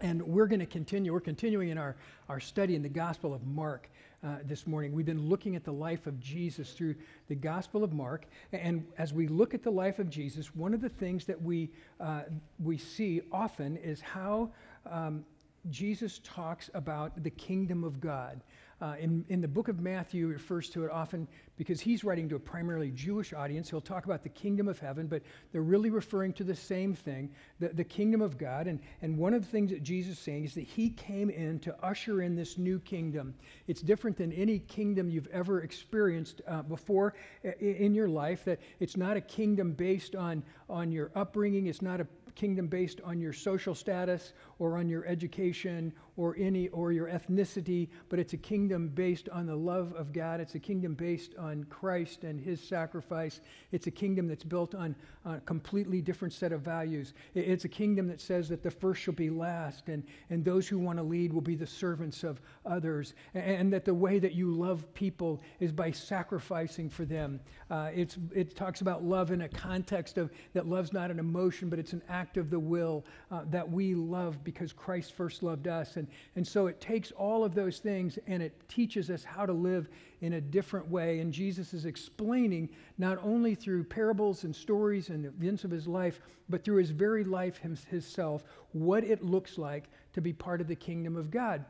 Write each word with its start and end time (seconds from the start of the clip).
And 0.00 0.22
we're 0.22 0.46
going 0.46 0.60
to 0.60 0.66
continue. 0.66 1.12
We're 1.12 1.20
continuing 1.20 1.68
in 1.68 1.76
our, 1.76 1.94
our 2.30 2.40
study 2.40 2.74
in 2.74 2.82
the 2.82 2.88
Gospel 2.88 3.34
of 3.34 3.44
Mark 3.46 3.90
uh, 4.24 4.36
this 4.44 4.66
morning. 4.66 4.92
We've 4.92 5.04
been 5.04 5.28
looking 5.28 5.56
at 5.56 5.64
the 5.64 5.72
life 5.72 6.06
of 6.06 6.18
Jesus 6.20 6.72
through 6.72 6.94
the 7.28 7.34
Gospel 7.34 7.84
of 7.84 7.92
Mark. 7.92 8.24
And 8.52 8.86
as 8.96 9.12
we 9.12 9.28
look 9.28 9.52
at 9.52 9.62
the 9.62 9.70
life 9.70 9.98
of 9.98 10.08
Jesus, 10.08 10.54
one 10.54 10.72
of 10.72 10.80
the 10.80 10.88
things 10.88 11.26
that 11.26 11.40
we, 11.40 11.70
uh, 12.00 12.22
we 12.62 12.78
see 12.78 13.20
often 13.30 13.76
is 13.76 14.00
how 14.00 14.50
um, 14.90 15.22
Jesus 15.68 16.20
talks 16.24 16.70
about 16.74 17.22
the 17.22 17.30
kingdom 17.30 17.84
of 17.84 18.00
God. 18.00 18.40
Uh, 18.82 18.94
in, 18.98 19.26
in 19.28 19.42
the 19.42 19.48
book 19.48 19.68
of 19.68 19.78
Matthew, 19.78 20.26
he 20.26 20.32
refers 20.32 20.70
to 20.70 20.84
it 20.84 20.90
often 20.90 21.28
because 21.58 21.82
he's 21.82 22.02
writing 22.02 22.30
to 22.30 22.36
a 22.36 22.40
primarily 22.40 22.90
Jewish 22.90 23.34
audience. 23.34 23.68
He'll 23.68 23.82
talk 23.82 24.06
about 24.06 24.22
the 24.22 24.30
kingdom 24.30 24.68
of 24.68 24.78
heaven, 24.78 25.06
but 25.06 25.20
they're 25.52 25.60
really 25.60 25.90
referring 25.90 26.32
to 26.34 26.44
the 26.44 26.56
same 26.56 26.94
thing, 26.94 27.30
the, 27.58 27.68
the 27.68 27.84
kingdom 27.84 28.22
of 28.22 28.38
God. 28.38 28.66
And, 28.66 28.80
and 29.02 29.18
one 29.18 29.34
of 29.34 29.42
the 29.42 29.48
things 29.48 29.70
that 29.70 29.82
Jesus 29.82 30.14
is 30.14 30.18
saying 30.18 30.46
is 30.46 30.54
that 30.54 30.64
he 30.64 30.88
came 30.88 31.28
in 31.28 31.58
to 31.60 31.76
usher 31.84 32.22
in 32.22 32.34
this 32.34 32.56
new 32.56 32.80
kingdom. 32.80 33.34
It's 33.66 33.82
different 33.82 34.16
than 34.16 34.32
any 34.32 34.60
kingdom 34.60 35.10
you've 35.10 35.28
ever 35.28 35.60
experienced 35.60 36.40
uh, 36.48 36.62
before 36.62 37.12
in 37.60 37.92
your 37.92 38.08
life, 38.08 38.46
that 38.46 38.60
it's 38.78 38.96
not 38.96 39.18
a 39.18 39.20
kingdom 39.20 39.72
based 39.72 40.16
on, 40.16 40.42
on 40.70 40.90
your 40.90 41.10
upbringing, 41.14 41.66
it's 41.66 41.82
not 41.82 42.00
a 42.00 42.06
kingdom 42.40 42.66
based 42.68 43.02
on 43.04 43.20
your 43.20 43.34
social 43.34 43.74
status 43.74 44.32
or 44.58 44.78
on 44.78 44.88
your 44.88 45.04
education 45.04 45.92
or 46.20 46.36
any 46.38 46.68
or 46.68 46.92
your 46.92 47.06
ethnicity, 47.06 47.88
but 48.10 48.18
it's 48.18 48.34
a 48.34 48.36
kingdom 48.36 48.88
based 48.88 49.30
on 49.30 49.46
the 49.46 49.56
love 49.56 49.94
of 49.94 50.12
God. 50.12 50.38
It's 50.38 50.54
a 50.54 50.58
kingdom 50.58 50.92
based 50.92 51.34
on 51.38 51.64
Christ 51.64 52.24
and 52.24 52.38
his 52.38 52.60
sacrifice. 52.60 53.40
It's 53.72 53.86
a 53.86 53.90
kingdom 53.90 54.28
that's 54.28 54.44
built 54.44 54.74
on, 54.74 54.94
a 55.24 55.40
completely 55.40 56.02
different 56.02 56.34
set 56.34 56.52
of 56.52 56.60
values. 56.60 57.14
It's 57.34 57.64
a 57.64 57.70
kingdom 57.70 58.06
that 58.08 58.20
says 58.20 58.50
that 58.50 58.62
the 58.62 58.70
first 58.70 59.00
shall 59.00 59.14
be 59.14 59.30
last 59.30 59.88
and, 59.88 60.04
and 60.28 60.44
those 60.44 60.68
who 60.68 60.78
want 60.78 60.98
to 60.98 61.02
lead 61.02 61.32
will 61.32 61.40
be 61.40 61.54
the 61.54 61.66
servants 61.66 62.22
of 62.22 62.42
others. 62.66 63.14
And, 63.32 63.44
and 63.44 63.72
that 63.72 63.86
the 63.86 63.94
way 63.94 64.18
that 64.18 64.34
you 64.34 64.52
love 64.52 64.92
people 64.92 65.40
is 65.58 65.72
by 65.72 65.90
sacrificing 65.90 66.90
for 66.90 67.06
them. 67.06 67.40
Uh, 67.70 67.92
it's, 67.94 68.18
it 68.34 68.54
talks 68.54 68.82
about 68.82 69.02
love 69.02 69.30
in 69.30 69.40
a 69.40 69.48
context 69.48 70.18
of 70.18 70.30
that 70.52 70.66
love's 70.66 70.92
not 70.92 71.10
an 71.10 71.18
emotion, 71.18 71.70
but 71.70 71.78
it's 71.78 71.94
an 71.94 72.02
act 72.10 72.36
of 72.36 72.50
the 72.50 72.60
will 72.60 73.06
uh, 73.30 73.40
that 73.48 73.66
we 73.66 73.94
love 73.94 74.44
because 74.44 74.70
Christ 74.70 75.14
first 75.14 75.42
loved 75.42 75.66
us. 75.66 75.96
And, 75.96 76.09
and 76.36 76.46
so 76.46 76.66
it 76.66 76.80
takes 76.80 77.10
all 77.12 77.44
of 77.44 77.54
those 77.54 77.78
things 77.78 78.18
and 78.26 78.42
it 78.42 78.68
teaches 78.68 79.10
us 79.10 79.24
how 79.24 79.46
to 79.46 79.52
live 79.52 79.88
in 80.20 80.34
a 80.34 80.40
different 80.40 80.88
way. 80.88 81.20
And 81.20 81.32
Jesus 81.32 81.72
is 81.72 81.86
explaining 81.86 82.68
not 82.98 83.18
only 83.22 83.54
through 83.54 83.84
parables 83.84 84.44
and 84.44 84.54
stories 84.54 85.08
and 85.08 85.26
events 85.26 85.64
of 85.64 85.70
his 85.70 85.86
life, 85.86 86.20
but 86.48 86.64
through 86.64 86.76
his 86.76 86.90
very 86.90 87.24
life 87.24 87.58
himself, 87.58 88.44
what 88.72 89.04
it 89.04 89.24
looks 89.24 89.58
like 89.58 89.88
to 90.12 90.20
be 90.20 90.32
part 90.32 90.60
of 90.60 90.68
the 90.68 90.76
kingdom 90.76 91.16
of 91.16 91.30
God. 91.30 91.64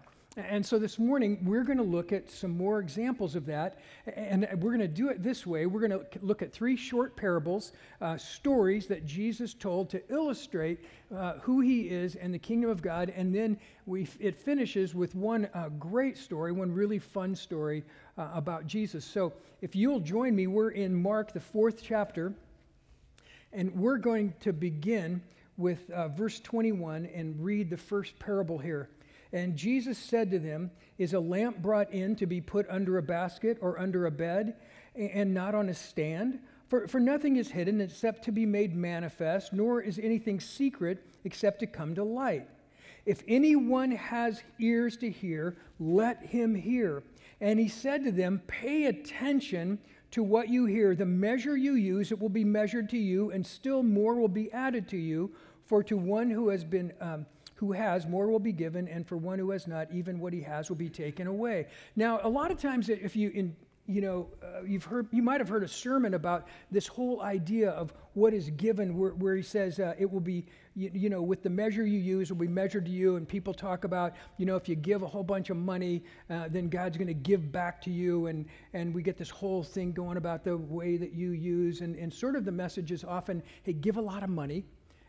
And 0.48 0.64
so 0.64 0.78
this 0.78 0.98
morning, 0.98 1.38
we're 1.44 1.64
going 1.64 1.78
to 1.78 1.84
look 1.84 2.12
at 2.12 2.30
some 2.30 2.56
more 2.56 2.80
examples 2.80 3.34
of 3.36 3.46
that. 3.46 3.78
And 4.14 4.48
we're 4.60 4.70
going 4.70 4.80
to 4.80 4.88
do 4.88 5.08
it 5.08 5.22
this 5.22 5.46
way. 5.46 5.66
We're 5.66 5.86
going 5.86 6.00
to 6.00 6.06
look 6.22 6.42
at 6.42 6.52
three 6.52 6.76
short 6.76 7.16
parables, 7.16 7.72
uh, 8.00 8.16
stories 8.16 8.86
that 8.86 9.04
Jesus 9.04 9.54
told 9.54 9.90
to 9.90 10.02
illustrate 10.10 10.84
uh, 11.14 11.34
who 11.40 11.60
he 11.60 11.88
is 11.88 12.14
and 12.16 12.32
the 12.32 12.38
kingdom 12.38 12.70
of 12.70 12.80
God. 12.82 13.12
And 13.14 13.34
then 13.34 13.58
we, 13.86 14.08
it 14.18 14.36
finishes 14.36 14.94
with 14.94 15.14
one 15.14 15.48
uh, 15.54 15.68
great 15.78 16.16
story, 16.16 16.52
one 16.52 16.72
really 16.72 16.98
fun 16.98 17.34
story 17.34 17.84
uh, 18.16 18.30
about 18.34 18.66
Jesus. 18.66 19.04
So 19.04 19.32
if 19.60 19.76
you'll 19.76 20.00
join 20.00 20.34
me, 20.34 20.46
we're 20.46 20.70
in 20.70 20.94
Mark, 20.94 21.32
the 21.32 21.40
fourth 21.40 21.82
chapter. 21.82 22.32
And 23.52 23.74
we're 23.74 23.98
going 23.98 24.32
to 24.40 24.52
begin 24.52 25.22
with 25.56 25.90
uh, 25.90 26.08
verse 26.08 26.40
21 26.40 27.06
and 27.06 27.38
read 27.44 27.68
the 27.68 27.76
first 27.76 28.18
parable 28.18 28.58
here. 28.58 28.88
And 29.32 29.56
Jesus 29.56 29.98
said 29.98 30.30
to 30.30 30.38
them, 30.38 30.70
Is 30.98 31.12
a 31.12 31.20
lamp 31.20 31.62
brought 31.62 31.92
in 31.92 32.16
to 32.16 32.26
be 32.26 32.40
put 32.40 32.66
under 32.68 32.98
a 32.98 33.02
basket 33.02 33.58
or 33.60 33.78
under 33.78 34.06
a 34.06 34.10
bed 34.10 34.56
and 34.94 35.32
not 35.32 35.54
on 35.54 35.68
a 35.68 35.74
stand? 35.74 36.40
For, 36.68 36.86
for 36.86 37.00
nothing 37.00 37.36
is 37.36 37.50
hidden 37.50 37.80
except 37.80 38.24
to 38.24 38.32
be 38.32 38.46
made 38.46 38.76
manifest, 38.76 39.52
nor 39.52 39.80
is 39.80 39.98
anything 39.98 40.40
secret 40.40 41.04
except 41.24 41.60
to 41.60 41.66
come 41.66 41.94
to 41.96 42.04
light. 42.04 42.48
If 43.06 43.22
anyone 43.26 43.92
has 43.92 44.42
ears 44.58 44.96
to 44.98 45.10
hear, 45.10 45.56
let 45.78 46.24
him 46.26 46.54
hear. 46.54 47.02
And 47.40 47.58
he 47.58 47.68
said 47.68 48.04
to 48.04 48.12
them, 48.12 48.42
Pay 48.46 48.86
attention 48.86 49.78
to 50.10 50.22
what 50.22 50.48
you 50.48 50.66
hear. 50.66 50.94
The 50.94 51.06
measure 51.06 51.56
you 51.56 51.74
use, 51.74 52.12
it 52.12 52.20
will 52.20 52.28
be 52.28 52.44
measured 52.44 52.90
to 52.90 52.98
you, 52.98 53.30
and 53.30 53.46
still 53.46 53.82
more 53.82 54.16
will 54.16 54.28
be 54.28 54.52
added 54.52 54.88
to 54.88 54.96
you. 54.96 55.32
For 55.66 55.82
to 55.84 55.96
one 55.96 56.30
who 56.30 56.48
has 56.48 56.64
been 56.64 56.92
um, 57.00 57.26
who 57.60 57.72
has, 57.72 58.06
more 58.06 58.28
will 58.30 58.38
be 58.38 58.52
given, 58.52 58.88
and 58.88 59.06
for 59.06 59.18
one 59.18 59.38
who 59.38 59.50
has 59.50 59.66
not, 59.66 59.86
even 59.92 60.18
what 60.18 60.32
he 60.32 60.40
has 60.40 60.70
will 60.70 60.76
be 60.76 60.88
taken 60.88 61.26
away. 61.26 61.66
Now, 61.94 62.18
a 62.22 62.28
lot 62.28 62.50
of 62.50 62.58
times, 62.58 62.88
if 62.88 63.14
you 63.14 63.30
in, 63.34 63.54
you 63.86 64.00
know, 64.00 64.28
uh, 64.42 64.62
you've 64.62 64.84
heard, 64.84 65.08
you 65.10 65.22
might 65.22 65.40
have 65.40 65.48
heard 65.48 65.62
a 65.62 65.68
sermon 65.68 66.14
about 66.14 66.48
this 66.70 66.86
whole 66.86 67.20
idea 67.20 67.70
of 67.72 67.92
what 68.14 68.32
is 68.32 68.48
given, 68.50 68.96
where, 68.96 69.10
where 69.10 69.36
he 69.36 69.42
says 69.42 69.78
uh, 69.78 69.94
it 69.98 70.10
will 70.10 70.20
be, 70.20 70.46
you, 70.74 70.90
you, 70.94 71.10
know, 71.10 71.20
with 71.20 71.42
the 71.42 71.50
measure 71.50 71.84
you 71.84 71.98
use, 71.98 72.30
will 72.30 72.38
be 72.38 72.48
measured 72.48 72.86
to 72.86 72.90
you. 72.90 73.16
And 73.16 73.28
people 73.28 73.52
talk 73.52 73.84
about, 73.84 74.14
you 74.38 74.46
know, 74.46 74.56
if 74.56 74.70
you 74.70 74.74
give 74.74 75.02
a 75.02 75.06
whole 75.06 75.22
bunch 75.22 75.50
of 75.50 75.58
money, 75.58 76.02
uh, 76.30 76.48
then 76.48 76.70
God's 76.70 76.96
going 76.96 77.08
to 77.08 77.14
give 77.14 77.52
back 77.52 77.82
to 77.82 77.90
you. 77.90 78.26
And, 78.26 78.46
and 78.72 78.94
we 78.94 79.02
get 79.02 79.18
this 79.18 79.28
whole 79.28 79.62
thing 79.62 79.92
going 79.92 80.16
about 80.16 80.44
the 80.44 80.56
way 80.56 80.96
that 80.96 81.12
you 81.12 81.32
use. 81.32 81.82
And, 81.82 81.94
and 81.96 82.10
sort 82.10 82.36
of 82.36 82.46
the 82.46 82.52
message 82.52 82.92
is 82.92 83.04
often, 83.04 83.42
hey, 83.64 83.74
give 83.74 83.98
a 83.98 84.02
lot 84.02 84.22
of 84.22 84.30
money, 84.30 84.64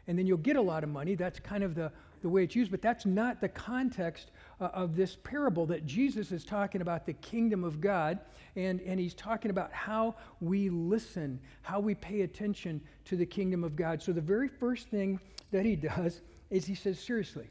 and 0.08 0.18
then 0.18 0.26
you'll 0.26 0.38
get 0.38 0.56
a 0.56 0.62
lot 0.62 0.84
of 0.84 0.90
money. 0.90 1.16
That's 1.16 1.40
kind 1.40 1.64
of 1.64 1.76
the 1.76 1.92
the 2.22 2.30
way 2.30 2.44
it's 2.44 2.56
used, 2.56 2.72
but 2.72 2.82
that's 2.82 3.06
not 3.06 3.42
the 3.42 3.50
context 3.50 4.32
uh, 4.60 4.66
of 4.74 4.96
this 4.96 5.18
parable 5.24 5.66
that 5.66 5.86
Jesus 5.86 6.32
is 6.32 6.46
talking 6.46 6.82
about 6.82 7.06
the 7.06 7.14
kingdom 7.14 7.64
of 7.64 7.82
God, 7.82 8.20
and, 8.56 8.80
and 8.82 9.00
he's 9.00 9.14
talking 9.14 9.50
about 9.50 9.72
how 9.74 10.16
we 10.40 10.70
listen, 10.70 11.40
how 11.62 11.80
we 11.80 11.96
pay 11.96 12.22
attention 12.22 12.82
to 13.06 13.16
the 13.16 13.26
kingdom 13.26 13.64
of 13.64 13.76
God. 13.76 14.02
So 14.02 14.12
the 14.14 14.22
very 14.22 14.48
first 14.48 14.88
thing 14.90 15.20
that 15.52 15.66
he 15.66 15.76
does 15.76 16.22
is 16.50 16.66
he 16.66 16.76
says, 16.76 17.00
seriously, 17.00 17.50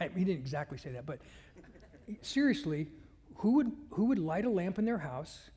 I, 0.00 0.08
he 0.08 0.24
didn't 0.24 0.40
exactly 0.40 0.78
say 0.78 0.90
that, 0.90 1.06
but 1.06 1.20
seriously, 2.22 2.88
who 3.36 3.52
would, 3.52 3.72
who 3.90 4.06
would 4.06 4.18
light 4.18 4.44
a 4.44 4.50
lamp 4.50 4.78
in 4.78 4.84
their 4.84 4.98
house 4.98 5.50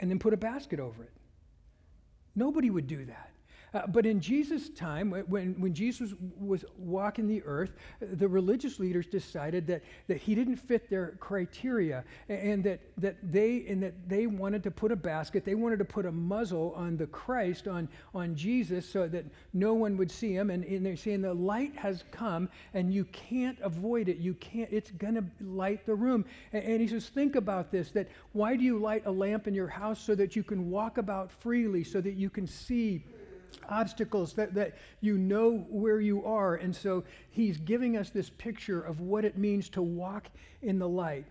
and 0.00 0.10
then 0.10 0.18
put 0.18 0.32
a 0.32 0.36
basket 0.36 0.80
over 0.80 1.02
it? 1.02 1.12
Nobody 2.34 2.70
would 2.70 2.86
do 2.86 3.04
that. 3.06 3.27
Uh, 3.74 3.86
but 3.86 4.06
in 4.06 4.20
Jesus' 4.20 4.70
time, 4.70 5.10
when, 5.28 5.60
when 5.60 5.74
Jesus 5.74 6.14
was 6.38 6.64
walking 6.76 7.28
the 7.28 7.42
earth, 7.44 7.72
the 8.00 8.26
religious 8.26 8.78
leaders 8.78 9.06
decided 9.06 9.66
that, 9.66 9.82
that 10.06 10.16
he 10.16 10.34
didn't 10.34 10.56
fit 10.56 10.88
their 10.88 11.16
criteria 11.20 12.04
and 12.28 12.64
that, 12.64 12.80
that, 12.96 13.16
they, 13.30 13.66
and 13.68 13.82
that 13.82 14.08
they 14.08 14.26
wanted 14.26 14.62
to 14.62 14.70
put 14.70 14.90
a 14.90 14.96
basket, 14.96 15.44
they 15.44 15.54
wanted 15.54 15.78
to 15.78 15.84
put 15.84 16.06
a 16.06 16.12
muzzle 16.12 16.72
on 16.76 16.96
the 16.96 17.06
Christ, 17.06 17.68
on, 17.68 17.88
on 18.14 18.34
Jesus, 18.34 18.88
so 18.88 19.06
that 19.08 19.24
no 19.52 19.74
one 19.74 19.96
would 19.96 20.10
see 20.10 20.32
him. 20.32 20.50
And, 20.50 20.64
and 20.64 20.84
they're 20.84 20.96
saying 20.96 21.22
the 21.22 21.34
light 21.34 21.76
has 21.76 22.04
come 22.10 22.48
and 22.74 22.92
you 22.92 23.04
can't 23.06 23.58
avoid 23.60 24.08
it. 24.08 24.16
You 24.18 24.34
can't, 24.34 24.70
it's 24.72 24.90
going 24.92 25.14
to 25.14 25.24
light 25.40 25.84
the 25.84 25.94
room. 25.94 26.24
And, 26.52 26.64
and 26.64 26.80
he 26.80 26.88
says, 26.88 27.08
think 27.08 27.36
about 27.36 27.70
this 27.70 27.90
that 27.92 28.08
why 28.32 28.56
do 28.56 28.64
you 28.64 28.78
light 28.78 29.04
a 29.06 29.10
lamp 29.10 29.46
in 29.46 29.54
your 29.54 29.68
house 29.68 30.00
so 30.00 30.14
that 30.14 30.36
you 30.36 30.42
can 30.42 30.70
walk 30.70 30.98
about 30.98 31.30
freely, 31.30 31.84
so 31.84 32.00
that 32.00 32.14
you 32.14 32.30
can 32.30 32.46
see? 32.46 33.04
Obstacles 33.68 34.32
that, 34.34 34.54
that 34.54 34.76
you 35.00 35.18
know 35.18 35.66
where 35.68 36.00
you 36.00 36.24
are. 36.24 36.56
And 36.56 36.74
so 36.74 37.04
he's 37.30 37.58
giving 37.58 37.96
us 37.96 38.10
this 38.10 38.30
picture 38.30 38.80
of 38.80 39.00
what 39.00 39.24
it 39.24 39.36
means 39.36 39.68
to 39.70 39.82
walk 39.82 40.28
in 40.62 40.78
the 40.78 40.88
light. 40.88 41.26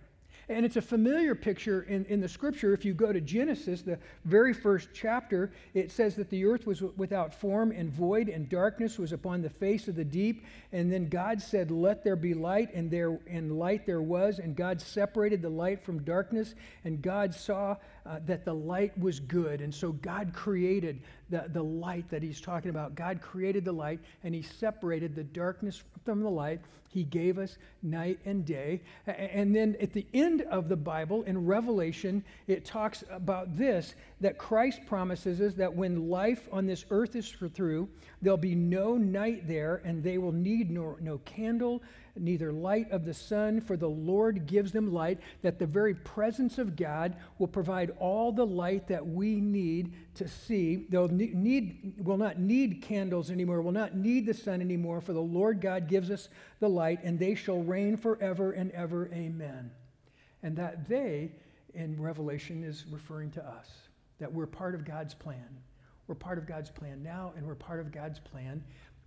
And 0.49 0.65
it's 0.65 0.77
a 0.77 0.81
familiar 0.81 1.35
picture 1.35 1.81
in, 1.81 2.05
in 2.05 2.21
the 2.21 2.29
scripture. 2.29 2.73
If 2.73 2.85
you 2.85 2.93
go 2.93 3.11
to 3.11 3.19
Genesis, 3.19 3.81
the 3.81 3.99
very 4.23 4.53
first 4.53 4.89
chapter, 4.93 5.51
it 5.73 5.91
says 5.91 6.15
that 6.15 6.29
the 6.29 6.45
earth 6.45 6.65
was 6.65 6.81
without 6.81 7.33
form 7.33 7.71
and 7.71 7.91
void, 7.91 8.29
and 8.29 8.47
darkness 8.47 8.97
was 8.97 9.11
upon 9.11 9.41
the 9.41 9.49
face 9.49 9.89
of 9.89 9.95
the 9.95 10.05
deep. 10.05 10.45
And 10.71 10.89
then 10.89 11.09
God 11.09 11.41
said, 11.41 11.69
Let 11.69 12.05
there 12.05 12.15
be 12.15 12.33
light, 12.33 12.73
and 12.73 12.89
there 12.89 13.19
and 13.27 13.59
light 13.59 13.85
there 13.85 14.01
was. 14.01 14.39
And 14.39 14.55
God 14.55 14.79
separated 14.79 15.41
the 15.41 15.49
light 15.49 15.83
from 15.83 16.03
darkness, 16.03 16.55
and 16.85 17.01
God 17.01 17.33
saw 17.33 17.75
uh, 18.05 18.19
that 18.25 18.45
the 18.45 18.55
light 18.55 18.97
was 18.97 19.19
good. 19.19 19.59
And 19.59 19.75
so 19.75 19.91
God 19.91 20.31
created 20.33 21.01
the, 21.29 21.45
the 21.51 21.63
light 21.63 22.09
that 22.09 22.23
he's 22.23 22.41
talking 22.41 22.69
about. 22.69 22.95
God 22.95 23.21
created 23.21 23.65
the 23.65 23.71
light, 23.71 23.99
and 24.23 24.33
he 24.33 24.41
separated 24.41 25.15
the 25.15 25.23
darkness 25.23 25.83
from 26.05 26.21
the 26.21 26.29
light. 26.29 26.61
He 26.89 27.03
gave 27.03 27.37
us 27.37 27.57
night 27.83 28.19
and 28.25 28.45
day. 28.45 28.81
And 29.05 29.55
then 29.55 29.75
at 29.81 29.93
the 29.93 30.07
end 30.13 30.41
of 30.43 30.69
the 30.69 30.75
Bible, 30.75 31.23
in 31.23 31.45
Revelation, 31.45 32.23
it 32.47 32.65
talks 32.65 33.03
about 33.11 33.57
this 33.57 33.93
that 34.21 34.37
Christ 34.37 34.81
promises 34.87 35.41
us 35.41 35.53
that 35.55 35.75
when 35.75 36.09
life 36.09 36.47
on 36.51 36.65
this 36.65 36.85
earth 36.89 37.15
is 37.15 37.29
through, 37.29 37.89
there'll 38.21 38.37
be 38.37 38.55
no 38.55 38.97
night 38.97 39.47
there, 39.47 39.81
and 39.83 40.03
they 40.03 40.17
will 40.17 40.31
need 40.31 40.71
no, 40.71 40.97
no 40.99 41.19
candle, 41.19 41.81
neither 42.15 42.51
light 42.51 42.89
of 42.91 43.05
the 43.05 43.13
sun, 43.13 43.61
for 43.61 43.77
the 43.77 43.89
Lord 43.89 44.47
gives 44.47 44.71
them 44.71 44.91
light, 44.91 45.19
that 45.41 45.59
the 45.59 45.65
very 45.65 45.93
presence 45.93 46.57
of 46.57 46.75
God 46.75 47.15
will 47.37 47.47
provide 47.47 47.91
all 47.99 48.31
the 48.31 48.45
light 48.45 48.87
that 48.87 49.05
we 49.05 49.39
need 49.39 49.93
to 50.15 50.27
see. 50.27 50.87
They'll 50.89 51.07
need, 51.07 51.93
will 52.03 52.17
not 52.17 52.39
need 52.39 52.81
candles 52.81 53.29
anymore, 53.29 53.61
will 53.61 53.71
not 53.71 53.95
need 53.95 54.25
the 54.25 54.33
sun 54.33 54.61
anymore, 54.61 55.01
for 55.01 55.13
the 55.13 55.19
Lord 55.19 55.61
God 55.61 55.87
gives 55.87 56.09
us 56.09 56.29
the 56.59 56.69
light, 56.69 57.03
and 57.03 57.19
they 57.19 57.35
shall 57.35 57.61
reign 57.61 57.97
forever 57.97 58.51
and 58.51 58.71
ever. 58.71 59.09
Amen. 59.13 59.71
And 60.41 60.55
that 60.57 60.87
they, 60.87 61.31
in 61.73 62.01
Revelation, 62.01 62.63
is 62.63 62.85
referring 62.89 63.31
to 63.31 63.45
us, 63.45 63.69
that 64.19 64.33
we're 64.33 64.47
part 64.47 64.73
of 64.73 64.85
God's 64.85 65.13
plan. 65.13 65.61
We're 66.07 66.15
part 66.15 66.37
of 66.37 66.47
God's 66.47 66.69
plan 66.69 67.03
now, 67.03 67.33
and 67.35 67.45
we're 67.45 67.55
part 67.55 67.79
of 67.79 67.91
God's 67.91 68.19
plan 68.19 68.63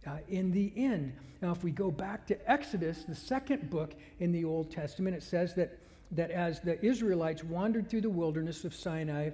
uh, 0.06 0.18
in 0.28 0.50
the 0.50 0.72
end. 0.76 1.14
Now, 1.40 1.52
if 1.52 1.64
we 1.64 1.70
go 1.70 1.90
back 1.90 2.26
to 2.26 2.50
Exodus, 2.50 3.04
the 3.04 3.14
second 3.14 3.70
book 3.70 3.94
in 4.18 4.32
the 4.32 4.44
Old 4.44 4.70
Testament, 4.70 5.16
it 5.16 5.22
says 5.22 5.54
that, 5.54 5.78
that 6.12 6.30
as 6.30 6.60
the 6.60 6.82
Israelites 6.84 7.42
wandered 7.42 7.88
through 7.88 8.02
the 8.02 8.10
wilderness 8.10 8.64
of 8.64 8.74
Sinai, 8.74 9.30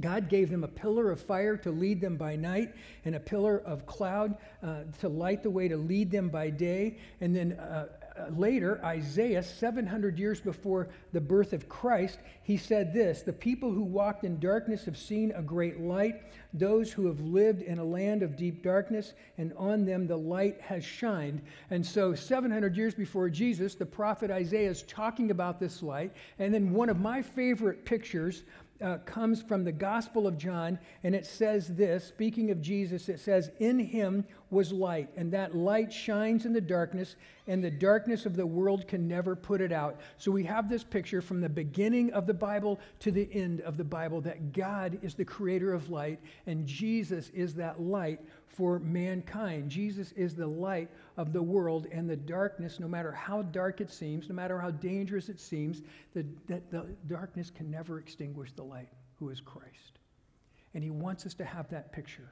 God 0.00 0.28
gave 0.28 0.50
them 0.50 0.64
a 0.64 0.68
pillar 0.68 1.10
of 1.10 1.20
fire 1.20 1.56
to 1.58 1.70
lead 1.70 2.00
them 2.00 2.16
by 2.16 2.36
night 2.36 2.74
and 3.04 3.14
a 3.14 3.20
pillar 3.20 3.58
of 3.58 3.84
cloud 3.84 4.36
uh, 4.62 4.82
to 5.00 5.08
light 5.08 5.42
the 5.42 5.50
way 5.50 5.68
to 5.68 5.76
lead 5.76 6.10
them 6.10 6.28
by 6.28 6.50
day. 6.50 6.98
And 7.20 7.34
then 7.34 7.52
uh, 7.52 7.88
later, 8.30 8.80
Isaiah, 8.84 9.42
700 9.42 10.18
years 10.18 10.40
before 10.40 10.88
the 11.12 11.20
birth 11.20 11.52
of 11.52 11.68
Christ, 11.68 12.18
he 12.42 12.56
said 12.56 12.92
this 12.92 13.22
The 13.22 13.32
people 13.32 13.72
who 13.72 13.82
walked 13.82 14.24
in 14.24 14.38
darkness 14.38 14.84
have 14.84 14.96
seen 14.96 15.32
a 15.32 15.42
great 15.42 15.80
light. 15.80 16.22
Those 16.52 16.92
who 16.92 17.06
have 17.06 17.20
lived 17.20 17.62
in 17.62 17.78
a 17.78 17.84
land 17.84 18.22
of 18.22 18.36
deep 18.36 18.62
darkness, 18.62 19.14
and 19.38 19.52
on 19.56 19.84
them 19.84 20.06
the 20.06 20.16
light 20.16 20.60
has 20.60 20.84
shined. 20.84 21.40
And 21.70 21.84
so, 21.84 22.14
700 22.14 22.76
years 22.76 22.94
before 22.94 23.30
Jesus, 23.30 23.74
the 23.74 23.86
prophet 23.86 24.30
Isaiah 24.30 24.70
is 24.70 24.82
talking 24.82 25.30
about 25.30 25.58
this 25.58 25.82
light. 25.82 26.12
And 26.38 26.52
then, 26.52 26.72
one 26.72 26.88
of 26.88 27.00
my 27.00 27.22
favorite 27.22 27.84
pictures 27.84 28.42
uh, 28.82 28.98
comes 28.98 29.40
from 29.40 29.64
the 29.64 29.72
Gospel 29.72 30.26
of 30.26 30.36
John, 30.36 30.78
and 31.04 31.14
it 31.14 31.24
says 31.24 31.68
this 31.68 32.04
speaking 32.04 32.50
of 32.50 32.60
Jesus, 32.60 33.08
it 33.08 33.20
says, 33.20 33.50
In 33.58 33.78
him 33.78 34.24
was 34.52 34.72
light, 34.72 35.08
and 35.16 35.32
that 35.32 35.56
light 35.56 35.92
shines 35.92 36.44
in 36.44 36.52
the 36.52 36.60
darkness, 36.60 37.16
and 37.46 37.64
the 37.64 37.70
darkness 37.70 38.26
of 38.26 38.36
the 38.36 38.46
world 38.46 38.86
can 38.86 39.08
never 39.08 39.34
put 39.34 39.60
it 39.60 39.72
out. 39.72 40.00
So 40.18 40.30
we 40.30 40.44
have 40.44 40.68
this 40.68 40.84
picture 40.84 41.22
from 41.22 41.40
the 41.40 41.48
beginning 41.48 42.12
of 42.12 42.26
the 42.26 42.34
Bible 42.34 42.78
to 43.00 43.10
the 43.10 43.28
end 43.32 43.62
of 43.62 43.76
the 43.76 43.84
Bible 43.84 44.20
that 44.20 44.52
God 44.52 44.98
is 45.02 45.14
the 45.14 45.24
creator 45.24 45.72
of 45.72 45.90
light, 45.90 46.20
and 46.46 46.66
Jesus 46.66 47.30
is 47.30 47.54
that 47.54 47.80
light 47.80 48.20
for 48.46 48.78
mankind. 48.80 49.70
Jesus 49.70 50.12
is 50.12 50.34
the 50.34 50.46
light 50.46 50.90
of 51.16 51.32
the 51.32 51.42
world 51.42 51.86
and 51.90 52.08
the 52.08 52.16
darkness, 52.16 52.78
no 52.78 52.86
matter 52.86 53.10
how 53.10 53.42
dark 53.42 53.80
it 53.80 53.90
seems, 53.90 54.28
no 54.28 54.34
matter 54.34 54.58
how 54.58 54.70
dangerous 54.70 55.28
it 55.28 55.40
seems, 55.40 55.82
the, 56.14 56.26
that 56.46 56.70
the 56.70 56.86
darkness 57.06 57.50
can 57.50 57.70
never 57.70 57.98
extinguish 57.98 58.52
the 58.52 58.62
light, 58.62 58.88
who 59.18 59.30
is 59.30 59.40
Christ. 59.40 59.98
And 60.74 60.84
he 60.84 60.90
wants 60.90 61.26
us 61.26 61.34
to 61.34 61.44
have 61.44 61.68
that 61.70 61.92
picture, 61.92 62.30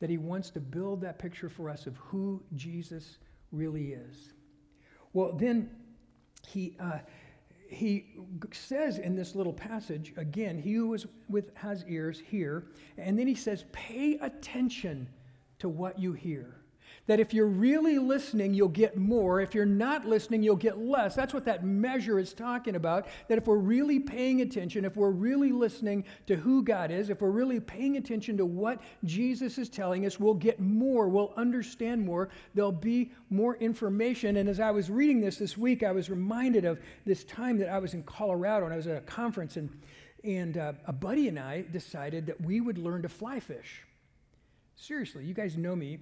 that 0.00 0.10
he 0.10 0.18
wants 0.18 0.50
to 0.50 0.60
build 0.60 1.00
that 1.02 1.18
picture 1.18 1.48
for 1.48 1.70
us 1.70 1.86
of 1.86 1.96
who 1.96 2.42
Jesus 2.56 3.18
really 3.52 3.92
is. 3.92 4.32
Well, 5.12 5.32
then 5.32 5.70
he. 6.46 6.76
Uh, 6.80 6.98
he 7.72 8.06
says 8.50 8.98
in 8.98 9.14
this 9.14 9.36
little 9.36 9.52
passage 9.52 10.12
again, 10.16 10.58
he 10.58 10.72
who 10.72 10.92
is 10.92 11.06
with 11.28 11.56
has 11.56 11.84
ears 11.86 12.18
hear, 12.18 12.66
and 12.98 13.16
then 13.16 13.28
he 13.28 13.34
says, 13.36 13.64
pay 13.70 14.18
attention 14.20 15.08
to 15.60 15.68
what 15.68 15.96
you 15.96 16.12
hear. 16.12 16.59
That 17.10 17.18
if 17.18 17.34
you're 17.34 17.46
really 17.46 17.98
listening, 17.98 18.54
you'll 18.54 18.68
get 18.68 18.96
more. 18.96 19.40
If 19.40 19.52
you're 19.52 19.66
not 19.66 20.06
listening, 20.06 20.44
you'll 20.44 20.54
get 20.54 20.78
less. 20.78 21.16
That's 21.16 21.34
what 21.34 21.44
that 21.46 21.64
measure 21.64 22.20
is 22.20 22.32
talking 22.32 22.76
about. 22.76 23.08
That 23.26 23.36
if 23.36 23.48
we're 23.48 23.56
really 23.56 23.98
paying 23.98 24.42
attention, 24.42 24.84
if 24.84 24.96
we're 24.96 25.10
really 25.10 25.50
listening 25.50 26.04
to 26.28 26.36
who 26.36 26.62
God 26.62 26.92
is, 26.92 27.10
if 27.10 27.20
we're 27.20 27.32
really 27.32 27.58
paying 27.58 27.96
attention 27.96 28.36
to 28.36 28.46
what 28.46 28.80
Jesus 29.02 29.58
is 29.58 29.68
telling 29.68 30.06
us, 30.06 30.20
we'll 30.20 30.34
get 30.34 30.60
more. 30.60 31.08
We'll 31.08 31.32
understand 31.36 32.06
more. 32.06 32.28
There'll 32.54 32.70
be 32.70 33.10
more 33.28 33.56
information. 33.56 34.36
And 34.36 34.48
as 34.48 34.60
I 34.60 34.70
was 34.70 34.88
reading 34.88 35.20
this 35.20 35.36
this 35.36 35.58
week, 35.58 35.82
I 35.82 35.90
was 35.90 36.10
reminded 36.10 36.64
of 36.64 36.78
this 37.06 37.24
time 37.24 37.58
that 37.58 37.70
I 37.70 37.80
was 37.80 37.92
in 37.92 38.04
Colorado 38.04 38.66
and 38.66 38.72
I 38.72 38.76
was 38.76 38.86
at 38.86 38.96
a 38.96 39.00
conference, 39.00 39.56
and, 39.56 39.68
and 40.22 40.56
uh, 40.56 40.74
a 40.86 40.92
buddy 40.92 41.26
and 41.26 41.40
I 41.40 41.62
decided 41.72 42.26
that 42.26 42.40
we 42.40 42.60
would 42.60 42.78
learn 42.78 43.02
to 43.02 43.08
fly 43.08 43.40
fish. 43.40 43.82
Seriously, 44.76 45.24
you 45.24 45.34
guys 45.34 45.56
know 45.56 45.74
me. 45.74 45.98